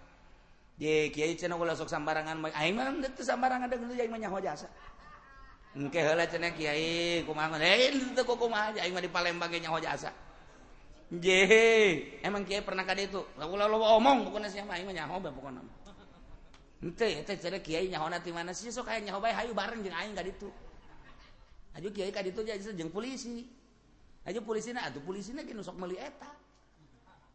[0.75, 4.43] Kiai cenah ulah sok sambarangan mah aing mah teu sambarangan deung teu aing mah nyaho
[4.43, 4.67] jasa.
[5.79, 10.11] Engke heula cenah kiai kumaha eh teu kumaha aing mah di Palembang ge nyaho jasa.
[11.15, 13.23] Jeh, emang kiai pernah ka ditu?
[13.39, 15.63] Ulah loba omong pokona sia mah aing mah nyaho bae pokona.
[16.83, 19.95] Henteu eta cenah kiai nyahona ti mana sih sok aya nyaho bae hayu bareng jeung
[19.95, 20.51] aing ka ditu.
[21.79, 22.43] Aju kiai ka ditu
[22.75, 23.47] jeung polisi.
[24.27, 26.27] Aju polisina atuh polisina ge nu sok meuli eta.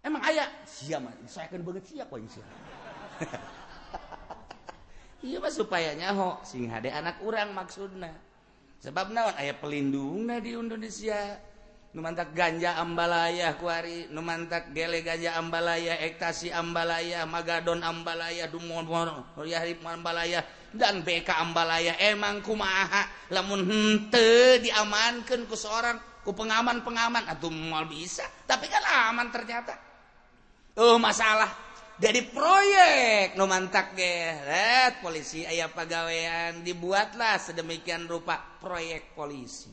[0.03, 0.47] Emang aya?
[0.63, 2.41] Sia mah, saya kan banget sia poin sia.
[5.20, 8.07] Iya supaya nyaho sing hade anak urang maksudna.
[8.80, 11.36] Sebab naon aya pelindungna di Indonesia.
[11.89, 18.86] Numantak ganja ambalaya kuari, numantak gele ganja ambalaya, ektasi ambalaya, magadon ambalaya, dumon
[19.41, 21.97] yahrib ambalaya, dan BK ambalaya.
[21.97, 28.24] Emang kumaha lamun hente diamankan ku seorang ku pengaman-pengaman atau mal bisa.
[28.45, 29.74] Tapi kan aman ternyata.
[30.78, 31.68] Oh masalah
[31.99, 39.67] jadi proyek no mantak geret eh, polisi ayah pegawaian dibuatlah sedemikian rupa proyek polisi.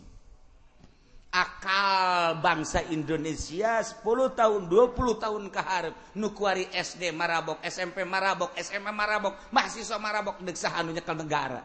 [1.30, 4.02] Akal bangsa Indonesia 10
[4.34, 11.06] tahun 20 tahun keharap nukuari SD Marabok SMP Marabok SMA Marabok mahasiswa Marabok deksa anunya
[11.06, 11.62] ke negara.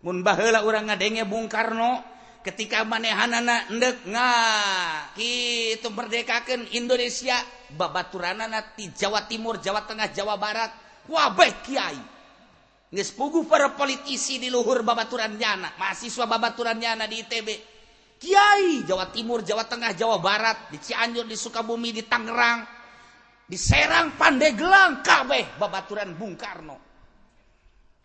[0.00, 2.13] Mun baheula urang ngadenge Bung Karno.
[2.44, 4.30] Ketika manehanana ndek nga
[5.16, 7.40] itu merdekakan Indonesia.
[7.74, 10.70] Babaturanana di Jawa Timur Jawa Tengah Jawa Barat.
[11.10, 11.98] Wabah kiai.
[12.94, 17.48] Geus pugu para politisi di luhur babaturan nyana mahasiswa babaturan nyana di ITB
[18.22, 22.62] kiai Jawa Timur Jawa Tengah Jawa Barat di Cianjur di Sukabumi di Tangerang
[23.50, 26.76] di Serang Pandeglang kabeh babaturan Bung Karno.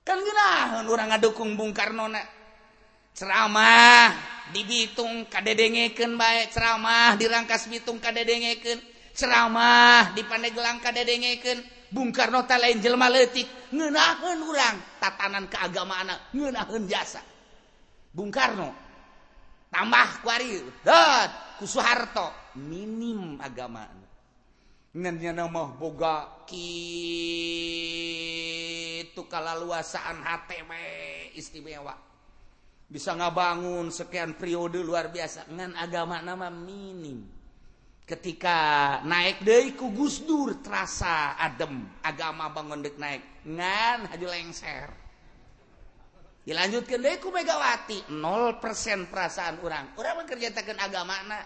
[0.01, 2.23] Kan geunaheun urang ngadukung Bung Karno na.
[3.13, 8.81] Ceramah dibitung kadedengeken baik ceramah dirangkas Bitung kadedengeken.
[9.13, 11.59] Ceramah di Pandegelang kadedengeken.
[11.89, 17.17] Bung Karno ta lain jelma letik ngenahan urang tatanan keagamaan ngenahan jasa.
[18.13, 18.69] Bung Karno
[19.73, 23.89] tambah kuari dot ku Soeharto minim agama
[24.89, 26.89] nya nama boga kitu
[29.29, 30.71] kalaluasaan HTW
[31.37, 31.93] istimewa.
[32.89, 35.45] bisa ngabangun sekian periode luar biasa.
[35.45, 37.21] Dengan agama nama minim.
[38.03, 38.57] Ketika
[39.05, 42.01] naik dari ku Gus Dur terasa adem.
[42.01, 43.45] Agama bangun dek naik.
[43.45, 44.89] Ngan haju lengser.
[46.41, 48.09] Dilanjutkan dari ku Megawati.
[48.09, 49.93] 0% perasaan orang.
[49.93, 51.39] Orang mengerjakan agama na.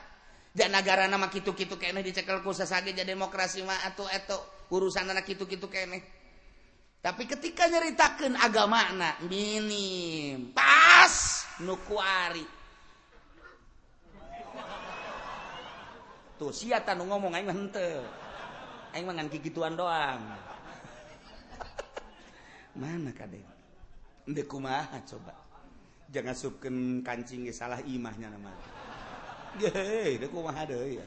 [0.53, 5.25] Dan negara nama kitu-kitu kene dicekel ku sasage jadi demokrasi mah atau eto urusan anak
[5.25, 6.22] kitu-kitu kene
[7.03, 12.47] tapi ketika nyaritakan agamakna minim pas nukuari
[16.39, 18.07] tuh siatan ngomong aing henteu.
[18.93, 20.21] Aing mangan gigituan doang.
[22.79, 23.43] Mana kadek
[24.23, 25.35] ndek kumaha coba?
[26.07, 28.83] Jangan subkeun kancing salah imahnya namanya
[29.57, 31.05] geus deuk kumaha deui ya?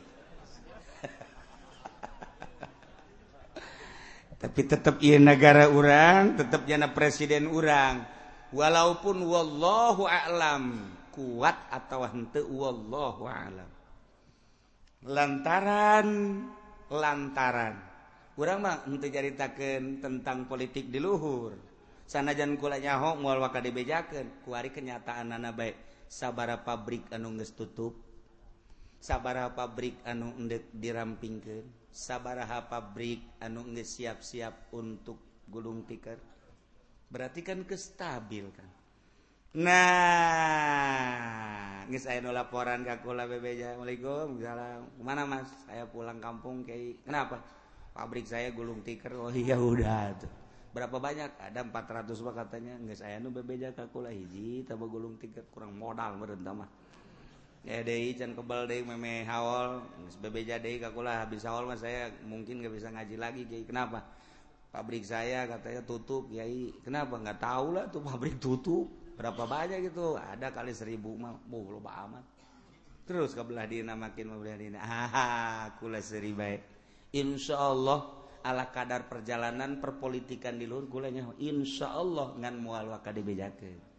[4.37, 8.05] tapi tetap ia negara urang tetap jana presiden urang.
[8.53, 13.71] Walaupun wallahu a'lam kuat atau hente wallahu a'lam.
[15.09, 16.09] Lantaran
[16.93, 17.75] lantaran.
[18.37, 21.57] Urang mah henteu jaritakeun tentang politik di luhur.
[22.07, 25.77] Sanajan kula nyaho moal waka dibejakeun kuari kenyataan anak baik
[26.07, 27.99] sabara pabrik anu geus tutup.
[29.01, 31.86] Sabara pabrik anu endek dirampingkeun.
[31.97, 35.17] sabaraha pabrik anu nge siap-siap untuk
[35.49, 36.21] gulung tikar
[37.09, 38.69] berarti kan kestabil kan?
[39.57, 40.77] Nah
[41.89, 44.85] nggak saya laporan ke kula bebeja assalamualaikum salam.
[45.01, 45.49] Kemana mas?
[45.65, 47.41] Saya pulang kampung kayak kenapa?
[47.97, 50.29] Pabrik saya gulung tikar oh iya udah tuh.
[50.77, 51.33] Berapa banyak?
[51.41, 52.77] Ada 400 pak katanya.
[52.77, 54.13] Nggak saya nu bebeja ke kula.
[54.13, 56.69] Hiji tambah gulung tikar kurang modal berentah mah.
[57.67, 59.83] Eh, can kebal meme Hawol
[60.23, 63.67] bebeja kakulah habis Hawol mas saya mungkin gak bisa ngaji lagi Kiai.
[63.67, 64.07] Kenapa?
[64.71, 66.71] Pabrik saya katanya tutup Kiai.
[66.87, 67.19] Kenapa?
[67.19, 68.87] Nggak tahu lah tuh pabrik tutup.
[69.19, 72.23] Berapa banyak gitu ada kali seribu mah oh, lo amat.
[73.03, 74.79] Terus kebelah dina makin kebelah dina.
[74.87, 76.63] Ah kula seri baik.
[77.19, 83.96] Insya Allah ala kadar perjalanan perpolitikan di luhur kulanya insya Allah ngan mual waka dibejakeun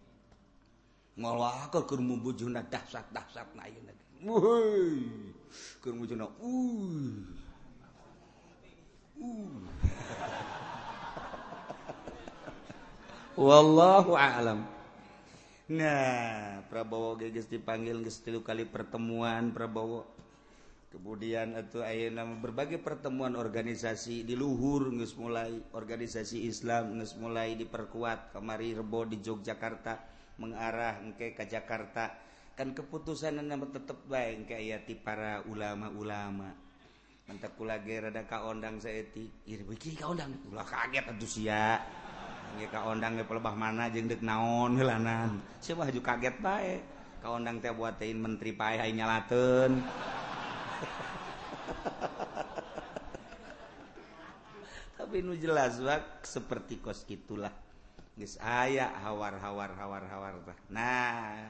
[14.13, 14.61] alam.
[15.73, 20.05] Nah Prabowo geges dipanggil gestilu kali pertemuan Prabowo.
[20.93, 28.37] Kemudian atau nama berbagai pertemuan organisasi di Luhur nges mulai organisasi Islam nges mulai diperkuat
[28.37, 30.16] kamari Rebo di Yogyakarta.
[30.37, 32.13] mengarah engke ke Jakarta.
[32.57, 34.57] Kan keputusan nama tetap baik engke
[34.89, 36.49] ti para ulama-ulama.
[37.27, 40.31] Mantap kula ge rada kaondang saeutik ieu beuki kaondang?
[40.49, 41.77] Ulah kaget atuh sia.
[42.55, 45.37] Engke kaondang ge pelebah mana jeung deuk naon heulanan.
[45.59, 46.79] Siapa haju kaget bae.
[47.17, 49.81] Kaondang teh buatin menteri pae hay nyalateun
[54.97, 57.49] tapi nu jelas wak seperti kos gitulah
[58.17, 60.57] geus aya hawar-hawar hawar-hawar tah.
[60.73, 61.45] Nah,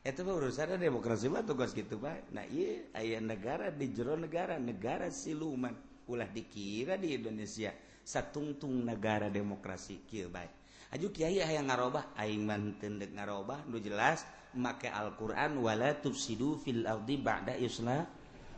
[0.00, 2.32] itu mah urusan demokrasi mah tugas gitu Pak.
[2.32, 5.76] Nah, iya aya negara di jero negara, negara siluman
[6.08, 10.48] ulah dikira di Indonesia satungtung negara demokrasi kieu bae.
[10.88, 14.24] Aju kiai hayang ngarobah aing mah teu ngarobah nu jelas
[14.56, 18.08] make Al-Qur'an wala tufsidu fil ardi ba'da islah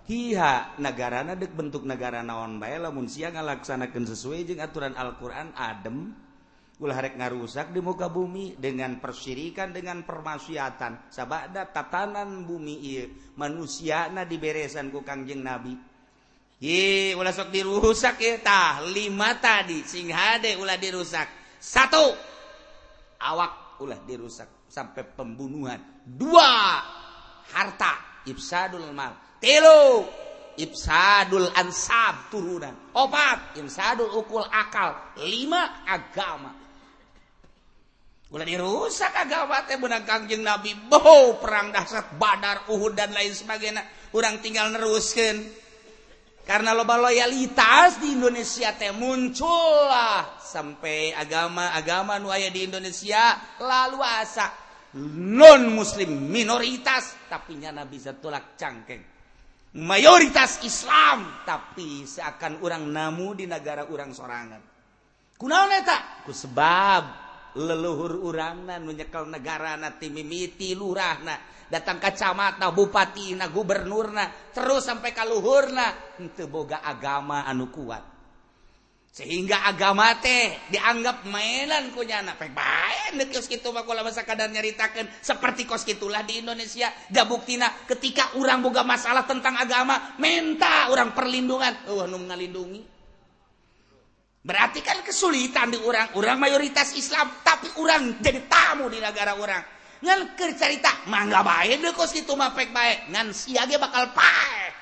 [0.06, 6.14] hiha negarana dek bentuk negara naon bae lamun sia ngalaksanakeun sesuai jeung aturan Al-Qur'an adem
[6.88, 11.12] harek ngarusak di muka bumi dengan persirikan dengan permaksiatan.
[11.12, 13.04] Sabada tatanan bumi
[13.36, 15.76] manusia na diberesan ku Kangjeng nabi.
[17.20, 21.60] Ulah sok dirusak ya tah lima tadi sing hade ulah dirusak.
[21.60, 22.16] Satu
[23.20, 26.00] awak ulah dirusak sampai pembunuhan.
[26.00, 26.80] Dua
[27.52, 29.36] harta ifsadul mal.
[29.36, 30.08] Telu
[30.56, 32.92] ifsadul ansab turunan.
[32.96, 35.16] Opat ifsadul ukul akal.
[35.20, 36.59] Lima agama
[38.30, 40.74] udah dirusak agama teh benang kangjeng Nabi.
[40.86, 43.82] Bo perang dahsyat Badar Uhud dan lain sebagainya.
[44.14, 45.42] Orang tinggal neruskan
[46.46, 54.02] karena loba loyalitas di Indonesia teh muncul lah sampai agama-agama nu aya di Indonesia lalu
[54.02, 54.50] asa.
[54.98, 59.02] Non muslim minoritas tapi nyana bisa tulak cangkeng.
[59.78, 64.62] Mayoritas Islam tapi seakan orang namu di negara orang sorangan.
[65.38, 66.26] Kunaon eta?
[66.26, 71.58] Ku sebab leluhur urangan menyekal negara timimiti lurahna.
[71.70, 78.02] Datang kacamata Bupati na Gubernurna terus sampai kalluhurna itu boga agama anu kuat.
[79.10, 82.42] Sehingga agama teh dianggap mainan punya anak
[84.54, 86.90] nyaritakan seperti kos kitulah di Indonesia.
[87.10, 91.90] Gabuktina ketika orang boga masalah tentang agama minta orang perlindungan.
[91.90, 92.99] Oh, lindungi
[94.40, 99.80] berarti kan kesulitan di orang-orang mayoritas Islam tapi orang jadi tamu di negara orang.
[100.00, 103.12] Ngan cerita mangga baik deh kos itu mapek baik.
[103.12, 104.72] Ngan siaga bakal pae.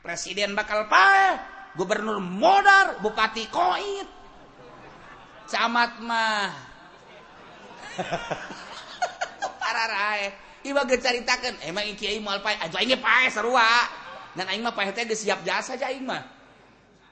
[0.00, 1.36] Presiden bakal pae.
[1.76, 4.08] Gubernur modar bupati koit.
[5.52, 6.48] Camat mah.
[9.60, 10.32] Para rae.
[10.64, 12.56] Iba ceritakan emang eh, kiai moal pae.
[12.56, 13.84] Aja ini pae sarua.
[14.32, 16.37] Dan aing mah pae teh siap jasa aja aing mah.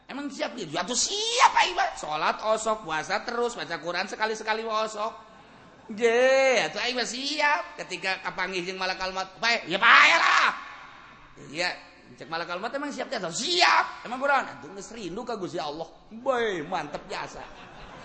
[0.07, 5.13] Emang siap dia jatuh siap aing mah salat osok puasa terus baca Quran sekali-sekali osok.
[5.95, 7.79] Je, atuh aing mah siap.
[7.79, 10.51] Ketika kapanggih jeung malakal maut pae ya pae lah.
[11.53, 11.71] Iya
[12.17, 14.07] cek malakal maut emang siap teh siap.
[14.07, 15.87] Emang kuran atuh geus rindu ka Gusti Allah.
[16.11, 17.43] Boy mantep biasa.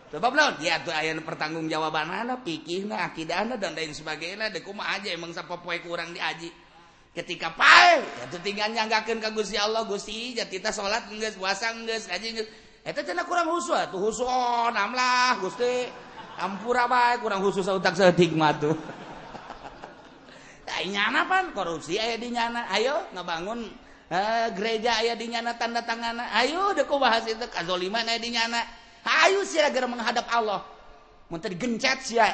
[0.10, 0.58] Sebab naon?
[0.58, 4.50] Ya tuh aya pertanggung jawabanana, pikihna, akidahna dan lain sebagainya.
[4.50, 6.50] Dek kumaha aja emang sapopoe kurang diaji.
[7.14, 8.06] ketika pae
[8.46, 12.50] tinggal nyanggakeun ka Gusti Allah Gusti jatita salat geus puasa geus kaji geus.
[12.86, 14.26] Eta cenah kurang husu atuh husu
[14.72, 15.90] namlah Gusti.
[16.40, 18.72] Ampura bae kurang husu sautak seutik mah tuh
[20.94, 22.70] nyana pan korupsi aya di nyana.
[22.72, 23.68] Ayo ngabangun
[24.08, 26.32] uh, gereja aya di nyana tanda tangana.
[26.32, 28.64] Ayo deko bahas itu kazoliman aya di nyana.
[29.04, 30.64] Ayo sih agar menghadap Allah.
[31.28, 32.32] Mun tadi gencet sia.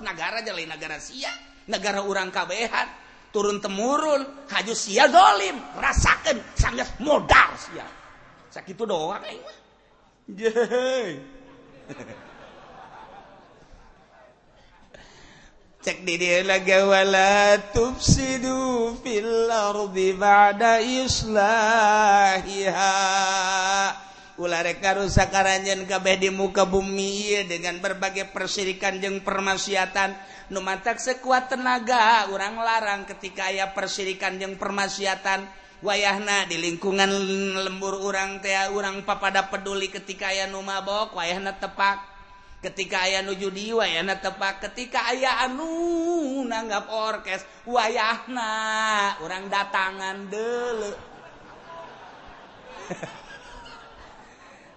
[0.00, 1.32] negara lain negara Sia
[1.70, 2.90] negara urang kabehan.
[3.30, 5.54] Turun temurun haju sia dolim.
[5.78, 7.86] Rasakan sangat modal sia.
[8.50, 9.22] Sakit doang
[15.80, 22.92] cek diri lagi wala tufsidu fil ardi ba'da islahiha.
[24.40, 30.16] ulareka rusakaranjen kabeh di muka bumi dengan berbagai persirikan jeung permaksiatan
[30.48, 35.44] numantak sekuat tenaga orang larang ketika aya persirikan jeung permaksiatan
[35.84, 37.12] wayahna di lingkungan
[37.68, 42.08] lembur urang teh urang papada peduli ketika aya nu mabok wayahna tepak.
[42.60, 44.60] Ketika aya nuju di wayahna tepak.
[44.68, 48.52] Ketika aya anu nanggap orkes wayahna
[49.24, 50.92] orang datangan dele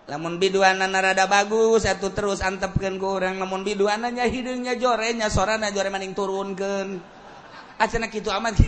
[0.04, 6.12] lamun biduananrada bagus satu terus antepken ke orang namun biduananya hidungnya jorenya sorana jore maning
[6.12, 7.00] turunken
[7.80, 8.60] acana gitu amat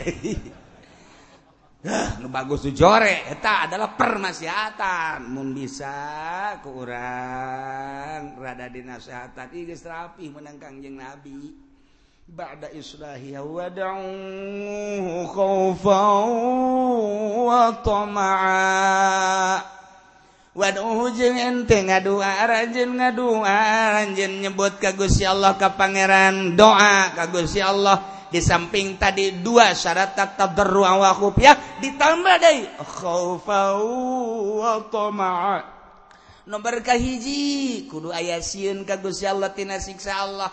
[1.86, 9.70] Uh, nu bagus tuh jore eta adalah permasyatan mun bisa ku urang rada dinasihatan ieu
[9.70, 11.54] geus rapih menang Kangjeng Nabi.
[12.26, 16.26] Ba'da islahi wa da'u khaufan
[17.46, 18.66] wa tama'a.
[20.56, 28.16] Waduh jeng ente ngadua rajin ngadua ranjin nyebut kagusi Allah ke pangeran doa kagusi Allah.
[28.32, 35.60] Di samping tadi dua syarat tetap berruang wa ya ditambah deui khaufa wa tama'a.
[36.48, 40.52] Nomor kahiji kudu aya sieun ka Gusti Allah tina siksa Allah.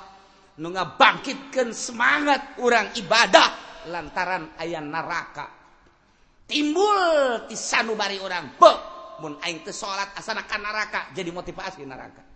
[0.58, 5.46] Nu ngabangkitkeun semangat urang ibadah lantaran aya neraka.
[6.50, 8.91] Timbul di sanubari urang beuh.
[9.72, 12.32] salat asanakan neraka jadi motivasi neraka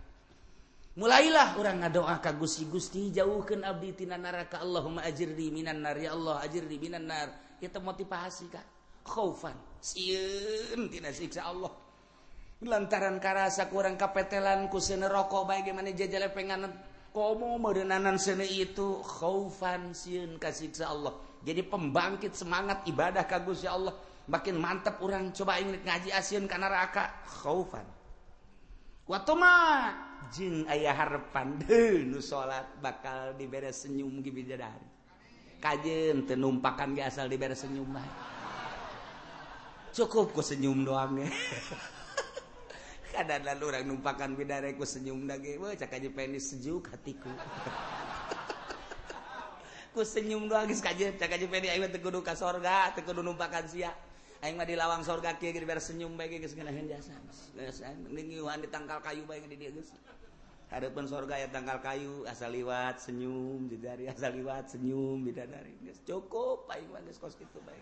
[0.97, 5.95] mulailah orang ngadoa ka Gusti Gusti jauhkeun abdi tina neraka Allahumma ajirni minan nar.
[5.95, 7.29] Ya Allah ajirni minan nar.
[7.61, 8.61] Itu motivasi ka.
[9.05, 9.53] Khaufan.
[9.77, 11.69] Sieun tina siksa Allah.
[12.65, 16.73] Lantaran karasa kurang kapetelan ku seuneu rokok bagaimana jajale penganan
[17.13, 21.13] komo meureunnanan seuneu itu khaufan sieun ka siksa Allah.
[21.45, 23.93] Jadi pembangkit semangat ibadah ka Gusti Allah.
[24.27, 25.31] Makin mantap orang.
[25.31, 27.23] Coba ingat ngaji asieun ka neraka.
[27.25, 27.87] Khaufan.
[29.07, 29.95] Waktu mah
[30.35, 31.55] jin ayah harapan
[32.03, 34.87] nu salat bakal diberes senyum gi bidadari.
[35.57, 38.35] Kajen tenumpakan ge asal diberes senyum mah
[39.97, 41.25] cukup ku senyum doang ya
[43.17, 47.33] kadang lalu orang numpakan bidadari ku senyum lagi wah cak aja penis sejuk hatiku.
[49.97, 53.89] Ku senyum doang geus kajen cak aja penis aing teu sorga teu numpakan sia
[54.37, 57.17] Aing mah di lawang sorga kieu geus senyum bae geus ngeunaheun jasa.
[57.57, 59.97] Geus mending di tangkal kayu bae di dieu geus.
[60.69, 66.69] Hareupeun surga ya tangkal kayu asal liwat senyum bidadari asal liwat senyum bidadari geus cukup
[66.69, 67.81] aing mah geus kos kitu bae.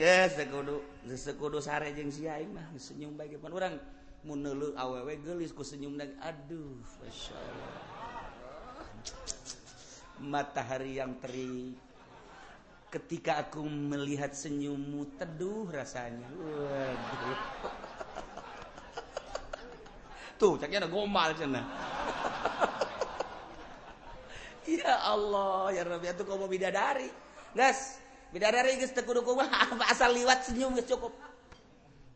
[0.00, 3.76] Geus sekudu sekudu sare jeung si aing mah senyum bae pan urang
[4.24, 7.76] mun neuleuh awewe geulis ku senyum dan aduh masyaallah.
[10.16, 11.76] Matahari yang terik
[12.90, 16.28] ketika aku melihat senyummu teduh rasanya.
[16.30, 17.40] Waduh.
[20.36, 21.64] Tuh caknya ada gomal cina
[24.68, 27.08] ya Allah ya Rabbi itu kau mau bidadari.
[27.56, 27.96] Gas
[28.34, 29.72] bidadari gas tekudu kumaha?
[29.92, 31.16] Asal liwat senyum gas cukup.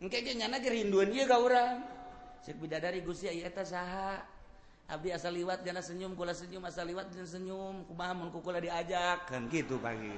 [0.05, 1.81] Engke nyana ge rinduan ieu ka urang.
[2.45, 4.21] Cek bidadari Gusti aya eta saha?
[4.91, 7.87] Abi asal liwat gana senyum kula senyum asal liwat dan senyum.
[7.87, 9.29] Kumaha mun kukula diajak?
[9.29, 10.11] Kan gitu pagi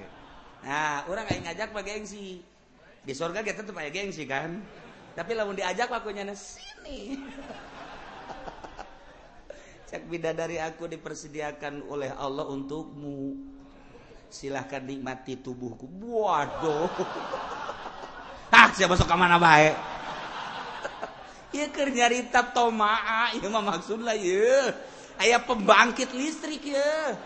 [0.62, 2.42] nah orang aing ngajak pakai gengsi.
[3.02, 4.62] Di surga kita tuh pakai gengsi kan.
[5.12, 7.18] Tapi lamun diajak akunya na sini.
[9.92, 13.36] Cek bidadari aku dipersediakan oleh Allah untukmu.
[14.32, 15.90] Silahkan nikmati tubuhku.
[16.02, 16.90] Waduh.
[18.52, 19.72] Ah siapa ke mana baik
[21.56, 23.32] ya kerja ritap tomaa.
[23.32, 24.76] Ya mah maksud lah ya
[25.20, 27.16] ayah pembangkit listrik ya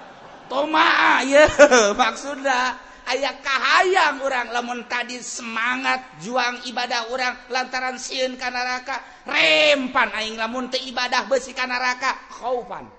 [0.52, 1.46] tomaa ya
[1.94, 2.76] maksudnya
[3.06, 10.66] ayaah kahayang orang lamun tadi semangat juang ibadah orang lantaran siun neraka rempan aing lamun
[10.66, 12.90] te ibadah besi neraka khaufan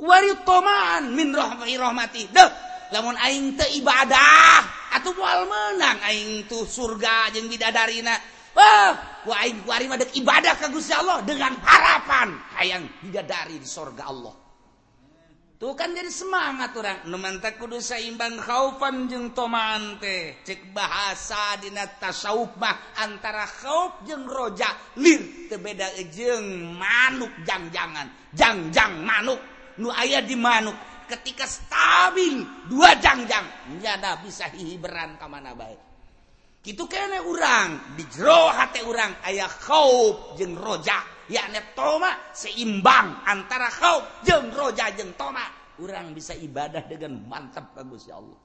[0.00, 2.50] kuari toman min rahmati rahmati deh
[2.96, 8.14] lamun aing te ibadah atuh moal menang aing tuh surga jeung bidadarina.
[8.50, 14.10] Wah ku aing kuari mah ibadah ka Gusti Allah dengan harapan hayang bidadari di surga
[14.10, 14.34] Allah.
[15.60, 17.04] tuh kan jadi semangat orang.
[17.12, 20.40] Numanta kudu saimbang khaufan jeung tomaan teh.
[20.40, 22.96] Cek bahasa dina tasawuf mah.
[22.96, 28.08] Antara khauf jeung roja lir teu beda e jeung manuk jangjangan.
[28.32, 29.38] Jangjang manuk.
[29.76, 30.74] Nu aya di manuk.
[31.04, 32.40] Ketika stabil
[32.72, 33.76] dua jangjang.
[33.76, 35.92] Nyada bisa hiberan ka mana baik
[36.64, 37.96] gitu kene urang.
[38.00, 39.12] Di jero hate urang.
[39.28, 41.19] Aya khauf jeung roja.
[41.30, 45.46] yakni toma seimbang antara khauf jeung roja jeung toma.
[45.80, 48.36] Orang bisa ibadah dengan mantap bagus ya Allah.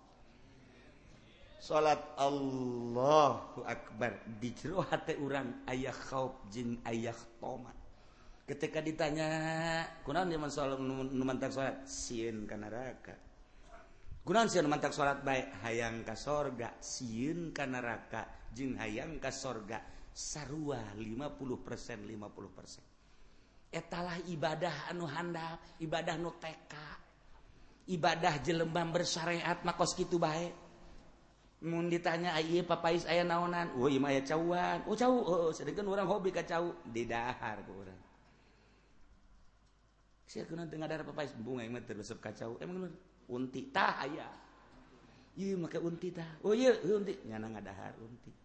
[1.60, 4.24] Salat Allahu Akbar.
[4.40, 7.74] Di jero hati orang ayah khauf jeung ayah toma.
[8.46, 9.30] Ketika ditanya
[10.06, 11.82] kunaon dia salat nu mantap salat?
[11.90, 13.18] Sieun ka neraka.
[14.22, 15.26] Kunaon sieun mantap salat?
[15.26, 16.78] Baik hayang ka sorga.
[16.78, 18.30] Sieun ka neraka.
[18.54, 19.82] Jeung hayang ka sorga.
[20.16, 27.04] sarua 50% 50% etalah ibadah anu handal ibadah nuteka
[27.92, 30.56] ibadah jelembang bersyariat makos gitu baik
[31.66, 33.74] mun ditanya ayah papais aya naonan?
[33.80, 34.86] Oh ima aya cauan.
[34.86, 38.02] Oh cau oh, oh sedangkan orang hobi ka cawu didahar ku urang.
[40.30, 41.34] Sia kena teu ngadar papais.
[41.34, 42.62] Bunga imah teu resep ka cau.
[42.62, 42.94] Emang bener
[43.32, 44.30] unti tah aya.
[45.36, 46.38] Iya make unti tah.
[46.46, 47.18] Oh iya unti.
[47.26, 48.45] Nyana ngadahar unti.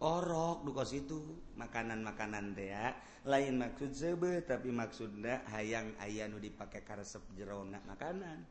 [0.00, 1.20] orok duka situ.
[1.60, 2.96] Makanan-makanan dea
[3.28, 8.48] lain maksud sebe tapi maksudnya hayang ayanu dipakai karesep jerona makanan.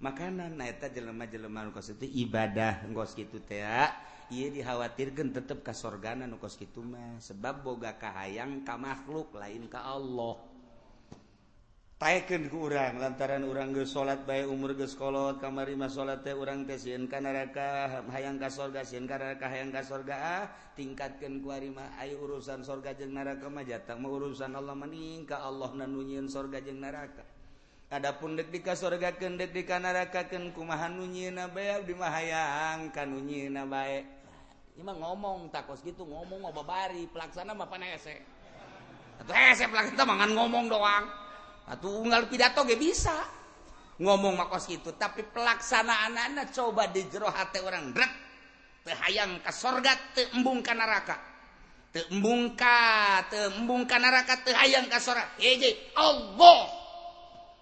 [0.00, 3.92] Makanan naeta jelema-jelema nukos itu ibadah ngkos gitu tea
[4.32, 10.40] ia dikhawatirkan tetap kasorgana nukos gitu mah sebab boga kahayang ka makhluk lain ka Allah.
[12.00, 16.32] taiken ke urang lantaran urang ge salat bae umur ge kolot kamari mah salat teh
[16.32, 20.44] urang teh sieun ka neraka hayang ka surga sieun ka neraka hayang ka surga ah
[20.80, 25.28] tingkatkeun ku ari mah aya urusan sorga jeung neraka mah jatang mah urusan Allah maning
[25.28, 27.20] ka Allah na nyieun sorga jeung neraka.
[27.92, 32.88] Adapun dek di sorga ken dek di neraka ken kumaha nunyiina bae abdi mah hayang
[32.96, 34.08] ka nunyiina bae.
[34.80, 38.24] Ima ngomong takos gitu ngomong ngobabari pelaksana mah panese.
[39.20, 41.19] Atau hese pelaksana mangan ngomong doang.
[41.70, 43.14] atau unggal pidato ge bisa.
[44.00, 48.12] Ngomong makos gitu tapi pelaksanaan anak coba di jero hati orang dret
[48.90, 51.30] hayang ke sorga teembung ke neraka
[51.90, 52.78] teembung ke
[53.30, 55.26] teembung ke neraka tehayang ke sorga.
[55.38, 56.70] Hiji Allah!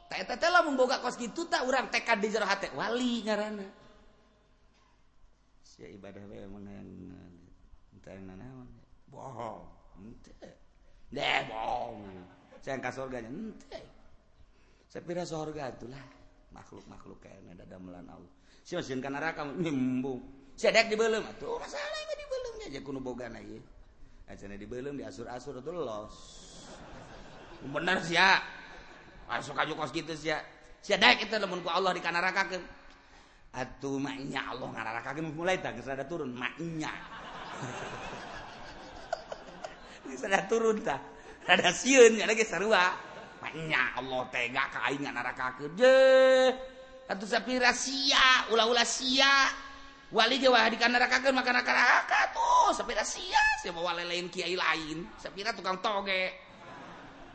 [0.09, 3.67] Tak lah memboga kos gitu tak orang tekad di jero hati wali ngarana.
[5.65, 6.89] Sia ibadah we emang yang
[7.93, 8.69] entar nanaon
[9.13, 9.69] bohong
[10.01, 10.33] ente.
[11.13, 12.05] Deh bohong
[12.65, 13.81] saya ke surganya ente.
[14.89, 16.01] saya Sepira sorga itulah
[16.57, 18.33] makhluk-makhluk kayaknya ada damelan Allah.
[18.65, 20.25] Si masih kan neraka nyembung.
[20.59, 23.63] di belum atuh masalah di dibelumnya aja kuno boga lagi
[24.27, 26.17] aja di belum diasur asur itu los.
[27.69, 28.41] Bener sih ya.
[29.29, 30.41] Masuk aja kos gitu sih ya.
[30.81, 32.63] Sedek itu lembut ku Allah di kanaraka kan
[33.49, 36.93] Atuh maknya Allah ngarakakeun mulai tah geus turun maknya.
[40.09, 41.01] ini rada turun tah.
[41.49, 43.08] ada siun ada lagi sarua.
[43.39, 45.97] banyak Allah tega kaingan neraka kerja
[47.09, 49.49] atau sapi rahasia ulah-ulah sia.
[50.09, 53.43] Wali ge wah dikan neraka kan makan neraka tuh sapi rahasia.
[53.65, 56.35] Siapa wali lain kiai lain sapi tukang toge.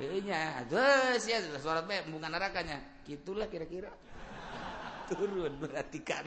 [0.04, 3.94] Nya terus ya suara teh bukan nerakanya gitulah kira-kira.
[5.10, 6.26] Turun berarti kan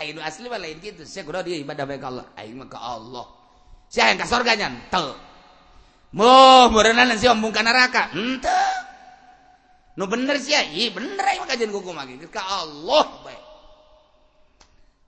[0.00, 2.24] Ayo asli mah lain gitu saya kudu dia ibadah baik Allah.
[2.40, 3.26] Aing mah ke Allah.
[3.92, 5.12] Saya yang ke sorganya tel
[6.12, 8.12] Moh, berenang sih ombung ke neraka.
[8.12, 8.91] Entah.
[9.96, 13.52] nu bener sih iya bener yang kajian gugung lagi ke Allah baik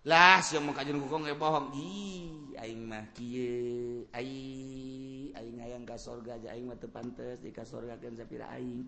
[0.05, 1.73] lah sih mau kajian gugung bohong.
[1.73, 7.49] Ih aing mah kieu aing aing hayang ka sorga aja aing mah teu pantes di
[7.49, 8.85] ka sorgakeun sapira aing.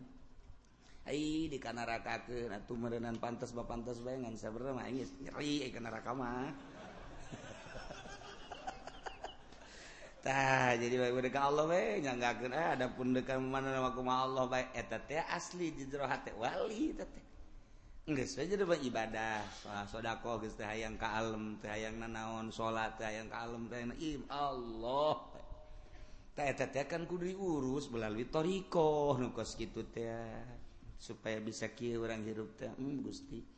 [1.08, 5.72] Ai di ka neraka atuh meureunan pantes ba pantes bae ngan sabenerna aing nyeri ai
[5.72, 6.52] ka neraka mah.
[10.26, 10.98] Tah, jadi
[11.38, 15.22] Allah we nyanggakeun ah eh, adapun dekat mana nama kumaha Allah bae eta eh, teh
[15.22, 17.22] asli jero hate wali eta teh.
[18.10, 19.46] Geus we jadi ibadah,
[19.86, 23.78] sedekah geus teh hayang ka alam, teh hayang nanaon, salat teh hayang ka alam, teh
[23.78, 25.30] im Allah.
[26.34, 30.42] Tah, eta teh kan kudu diurus melalui thariqah nu kitu teh
[30.98, 32.74] supaya bisa kieu urang hirup teh.
[32.74, 33.55] Hmm, Gusti.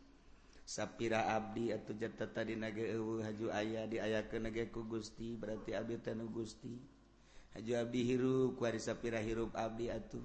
[0.68, 4.36] Sapira Abdi atau jata tadi nage haju ayah di ayah ke
[4.68, 6.76] ku Gusti berarti Abdi Tanu Gusti.
[7.56, 10.20] Haju Abdi hirup kuari sapira hirup Abdi atuh.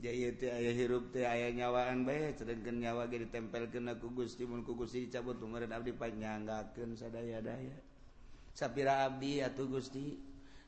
[0.00, 4.64] Jaya teh ayah hirup teh ayah nyawaan bae sedangkan nyawa ge ditempelkeun ku Gusti mun
[4.64, 7.76] ku Gusti dicabut tumeureun abdi panyanggaakeun sadaya-daya.
[8.56, 10.16] Sapira Abdi atuh Gusti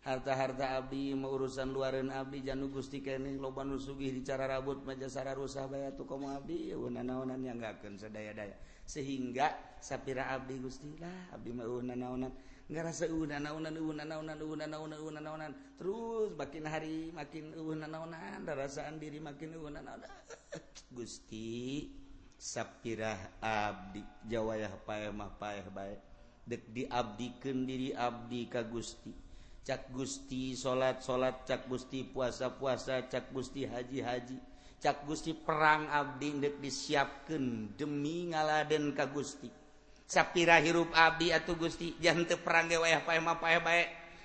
[0.05, 5.33] harta-harta Abdi mau urusan luaran Abdi janu Gusti keneh loba nu sugih dicara rabut majasara
[5.33, 8.69] rusak rusah bae atuh komo Abdi naon-naonan nyanggakeun sadaya-daya.
[8.91, 12.27] sehingga sapira Abdi Gustilah Abdiunan
[12.71, 13.75] nggak rasa nanaonan
[15.79, 17.95] terus makin hari makin unan
[18.43, 19.87] rasaan diri makin unan
[20.99, 21.87] Gusti
[22.35, 24.75] sapira Abdi Jawayah
[25.15, 26.11] mah paeh baik
[26.51, 29.15] dek diabdikeun diri Abdi Ka Gusti.
[29.61, 34.50] Cak Gusti salat salat Cak Gusti puasa puasa Cak Gusti haji-haji.
[34.81, 39.53] cak Gusti perang Abdi dek disiapkan demi ngaladen ka Gusti.
[40.09, 43.83] Sapira hirup Abdi atau Gusti jante perang ge wayah pae pae bae.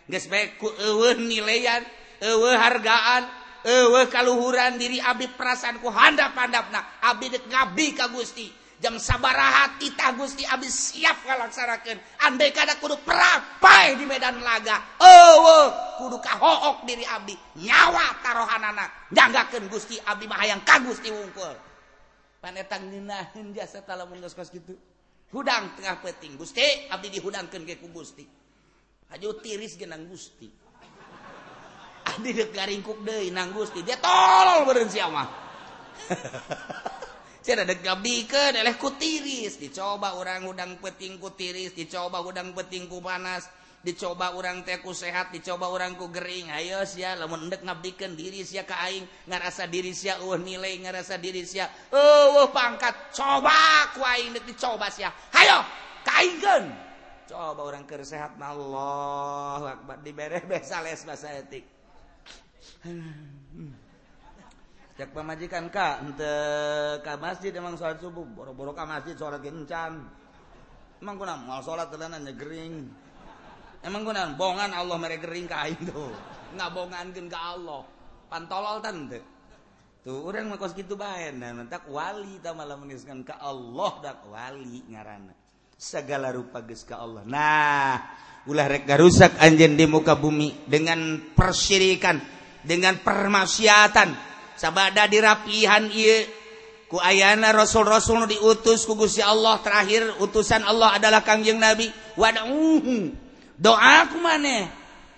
[0.08, 1.84] Geus bae ku eueuh nilaian
[2.24, 3.28] eueuh hargaan
[3.68, 7.04] eueuh kaluhuran diri Abdi perasaan ku handap-handapna.
[7.04, 8.65] Abdi dek ngabdi ka Gusti.
[8.86, 15.74] jam sabaraha kita Gusti habis siap ngalaksanakan andai kada kudu perapai di Medan laga oh
[15.98, 17.34] kudu kahook diri Abdi
[17.66, 21.58] nyawa taruhan anak jagaken Gusti Abdi Mahaang ka Gusti wungkul.
[22.38, 24.78] Panetang dinahin jasa talam ngos-ngos gitu
[25.34, 26.62] hudang tengah peting Gusti
[26.94, 28.22] Abdi dihudangkan ke ku Gusti.
[29.10, 30.46] Haju tiris genang Gusti.
[32.06, 33.82] Abdi dek garingkuk deui nang Gusti.
[33.82, 35.02] Dia tolol beureun si
[37.46, 43.46] diken olehku tiris dicoba orang udang petingku tiris dicoba udang petingku panas
[43.86, 46.50] dicoba orang teku sehat dicoba orangku Gering.
[46.50, 51.62] Ayo ya lemendek ngabdikan diri ya kaing ngerasa diri si uh nilai ngerasa diri si
[51.62, 55.62] uh, uh pangkat coba kuaing dicoba ya ayo
[56.02, 56.74] kaingkan
[57.30, 61.66] coba orang ker sehat Allah akbar dibere besa les bahasa etik
[62.86, 63.85] hmm.
[65.04, 66.08] Pemajikan Kak.
[66.08, 68.24] Untuk Ka masjid emang salat subuh.
[68.24, 70.00] Boro-boro ka masjid salat kencan.
[71.04, 72.76] Emang kuna mau salat telanannya gering.
[73.84, 76.16] Emang kuna bongan Allah mere gering kain tuh.
[76.56, 77.84] Nggak bongankeun ka Allah.
[78.32, 79.36] Pantolol tante
[80.06, 81.34] tuh orang makos gitu bae.
[81.34, 85.34] Nah mentak wali ta malah mengiskan ka Allah dak wali ngarana
[85.74, 87.26] segala rupa geus ka Allah.
[87.26, 87.98] Nah
[88.46, 92.22] ulah rek garusak anjeun di muka bumi dengan persyirikan
[92.62, 96.26] dengan permaksiatan sabada dirapihan ieu.
[96.86, 101.90] Ku ayana rasul-rasul diutus ku Gusti Allah terakhir utusan Allah adalah Kangjeng Nabi.
[102.14, 103.10] Wad'uhu.
[103.58, 104.22] Doa ku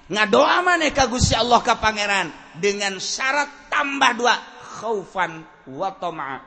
[0.07, 2.31] ngadoa maneh ka Gusti Allah ka pangeran?
[2.57, 4.39] Dengan syarat tambah dua
[4.79, 6.39] khaufan wa tama'a.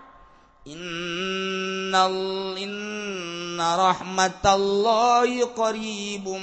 [0.69, 6.41] Innal inna rahmatallahi qaribum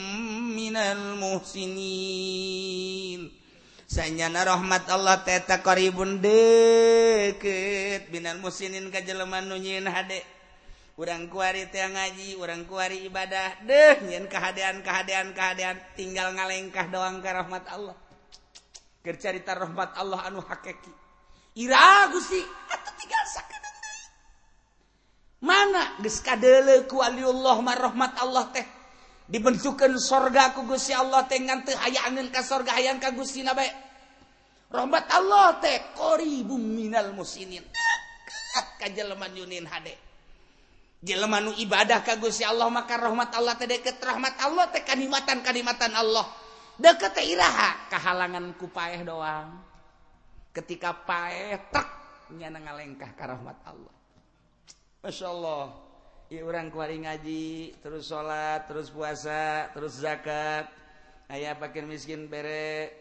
[0.57, 2.57] minal muhsinin.
[3.97, 10.21] Sayana rahmat Allah teta koribun deket Binan musinin kajeleman nunyin hade.
[11.01, 13.57] Urang kuari teh ngaji, urang kuari ibadah.
[13.65, 17.97] Deh nyin kehadean, kehadean, kehadean Tinggal ngalengkah doang ke rahmat Allah.
[19.01, 20.93] Kercarita rahmat Allah anu hakeki.
[21.57, 22.37] Ira gusti.
[22.69, 24.01] Atuh tinggal sakedeung deui.
[25.41, 28.67] Mana geus kadele ku aliullah mah rahmat Allah teh?
[29.25, 33.57] Dibentukkan sorga ku Gusti Allah teh ngan teu hayang ka sorga hayang ka Gusti na
[33.57, 33.86] bae.
[34.71, 37.63] rahmat Allah teh koribum minal musinin.
[37.63, 39.93] Dekat ka jelema yunin hade.
[40.97, 45.93] Jelema nu ibadah ka Gusti Allah maka rahmat Allah teh deket rahmat Allah teh kanimatan-kanimatan
[45.93, 46.25] Allah.
[46.77, 49.61] Deket teh iraha kahalangan ku paeh doang.
[50.49, 51.87] Ketika paeh tek
[52.33, 53.95] nyana ngalengkah ka rahmat Allah.
[55.05, 55.65] Masya Allah.
[56.27, 60.67] Ya orang kuari ngaji, terus salat terus puasa, terus zakat.
[61.31, 62.91] ayaah pakai miskin bere,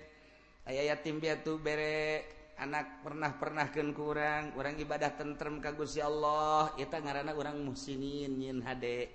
[0.67, 2.27] aya yatim biatu bere
[2.59, 6.73] anak pernah-pernahken kurang orang ibadah tentrem kagusi Allah.
[6.75, 9.07] Kita ngaran orang musinin nyin HD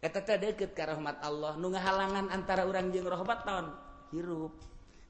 [0.00, 1.54] deket ke rahmat Allah.
[1.60, 3.66] Nu halangan antara orang jeng rahmat tahun
[4.16, 4.56] hirup.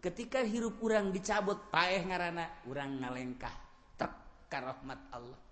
[0.00, 3.54] Ketika hirup orang dicabut paeh ngaranana orang ngalengkah
[3.94, 4.12] terk
[4.50, 5.49] rahmat Allah.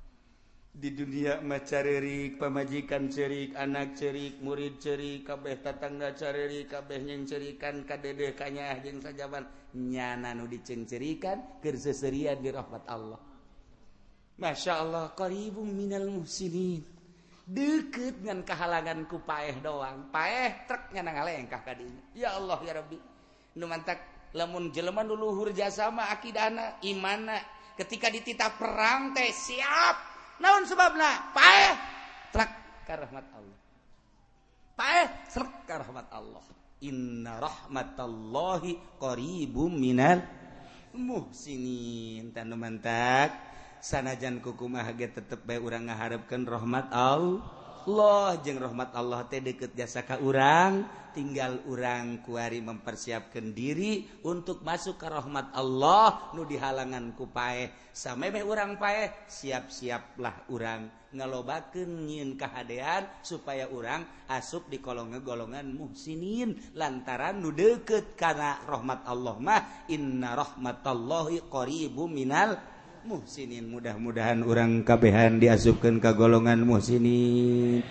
[0.78, 7.82] di dunia macaririk pemajikan cerik anak cerik murid cerik kabeh tatangga caririk kabeh yang cerikan
[7.82, 9.42] kadede kanya yang sajaban.
[9.74, 13.18] Nyana nu dicengcerikan kerseserian di rahmat Allah.
[14.38, 16.80] Masya Allah qaribum minal muhsinin
[17.42, 20.14] deket dengan kehalangan ku paeh doang.
[20.14, 22.98] Paeh trek ngana ngalengkah kadinya ya Allah ya Rabbi.
[23.58, 27.34] Nu mantak lamun jelema nu luhur jasa mah akidahna imana.
[27.74, 30.07] Ketika dititah perang teh siap!
[30.38, 31.34] naon sebabna?
[31.34, 31.72] Paeh.
[32.34, 32.50] Trak
[32.86, 33.58] karahmat Allah.
[34.78, 35.08] Paeh.
[35.26, 36.44] Serak karahmat Allah.
[36.86, 40.22] Inna rahmatallahi qaribum minal
[40.94, 42.30] muhsinin.
[42.30, 43.34] Tanu mantak
[43.82, 47.57] sanajan kukumah ge tetep bae urang ngaharepkeun rahmat Allah.
[47.88, 50.84] Allah jeung rahmat Allah teh deket jasa ka urang
[51.16, 58.44] tinggal urang kuari mempersiapkan diri untuk masuk ke rahmat Allah nu dihalangan ku pae sameme
[58.44, 60.84] urang pae siap-siaplah urang
[61.16, 69.08] ngalobakeun nyin kahadean supaya urang asup di kolongan golongan muhsinin lantaran nu deukeut kana rahmat
[69.08, 69.62] Allah mah.
[69.88, 72.60] Inna rahmatallahi qaribum minal
[73.06, 77.86] muhsinin mudah-mudahan orang kabehan diasupkan ke golongan muhsinin.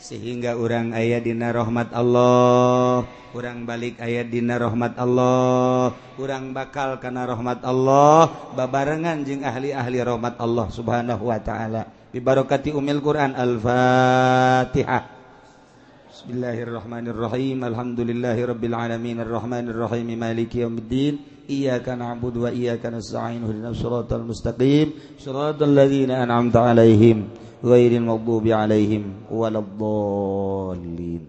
[0.00, 3.04] Sehingga orang ayah dina rahmat Allah
[3.36, 10.40] orang balik ayat dina rahmat Allah orang bakal karena rahmat Allah babarengan jeung ahli-ahli rahmat
[10.40, 11.82] Allah subhanahu Wa ta'ala.
[12.16, 15.19] Dibarokati umil Quran al-fatihah.
[16.20, 21.14] بسم الله الرحمن الرحيم الحمد لله رب العالمين الرحمن الرحيم مالك يوم الدين
[21.50, 24.88] إياك نعبد وإياك نستعين اهدنا الصراط المستقيم
[25.24, 27.18] صراط الذين أنعمت عليهم
[27.64, 31.24] غير المغضوب عليهم ولا الضالين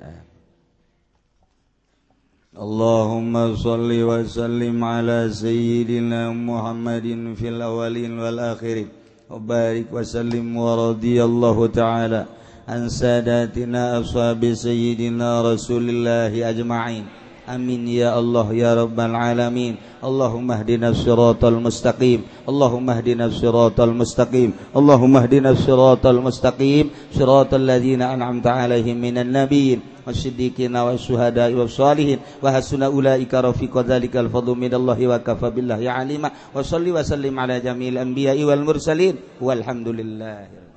[2.66, 7.08] اللهم صل وسلم على سيدنا محمد
[7.40, 8.88] في الأولين والآخرين
[9.30, 12.26] وبارك وسلم ورضي الله تعالى
[12.72, 17.04] عن ساداتنا أصحاب سيدنا رسول الله أجمعين.
[17.52, 20.00] آمين يا الله يا رب العالمين.
[20.00, 22.48] اللهم اهدنا الصراط المستقيم.
[22.48, 24.50] اللهم اهدنا الصراط المستقيم.
[24.72, 27.12] اللهم اهدنا الصراط المستقيم.
[27.12, 32.20] صراط الذين أنعمت عليهم من النبيين والصديقين والشهداء والصالحين.
[32.40, 36.56] وحسن أولئك رفيق ذلك الفضل من الله وكفى بالله عليما.
[36.56, 39.44] وصلي وسلم على جميع الأنبياء والمرسلين.
[39.44, 40.71] والحمد لله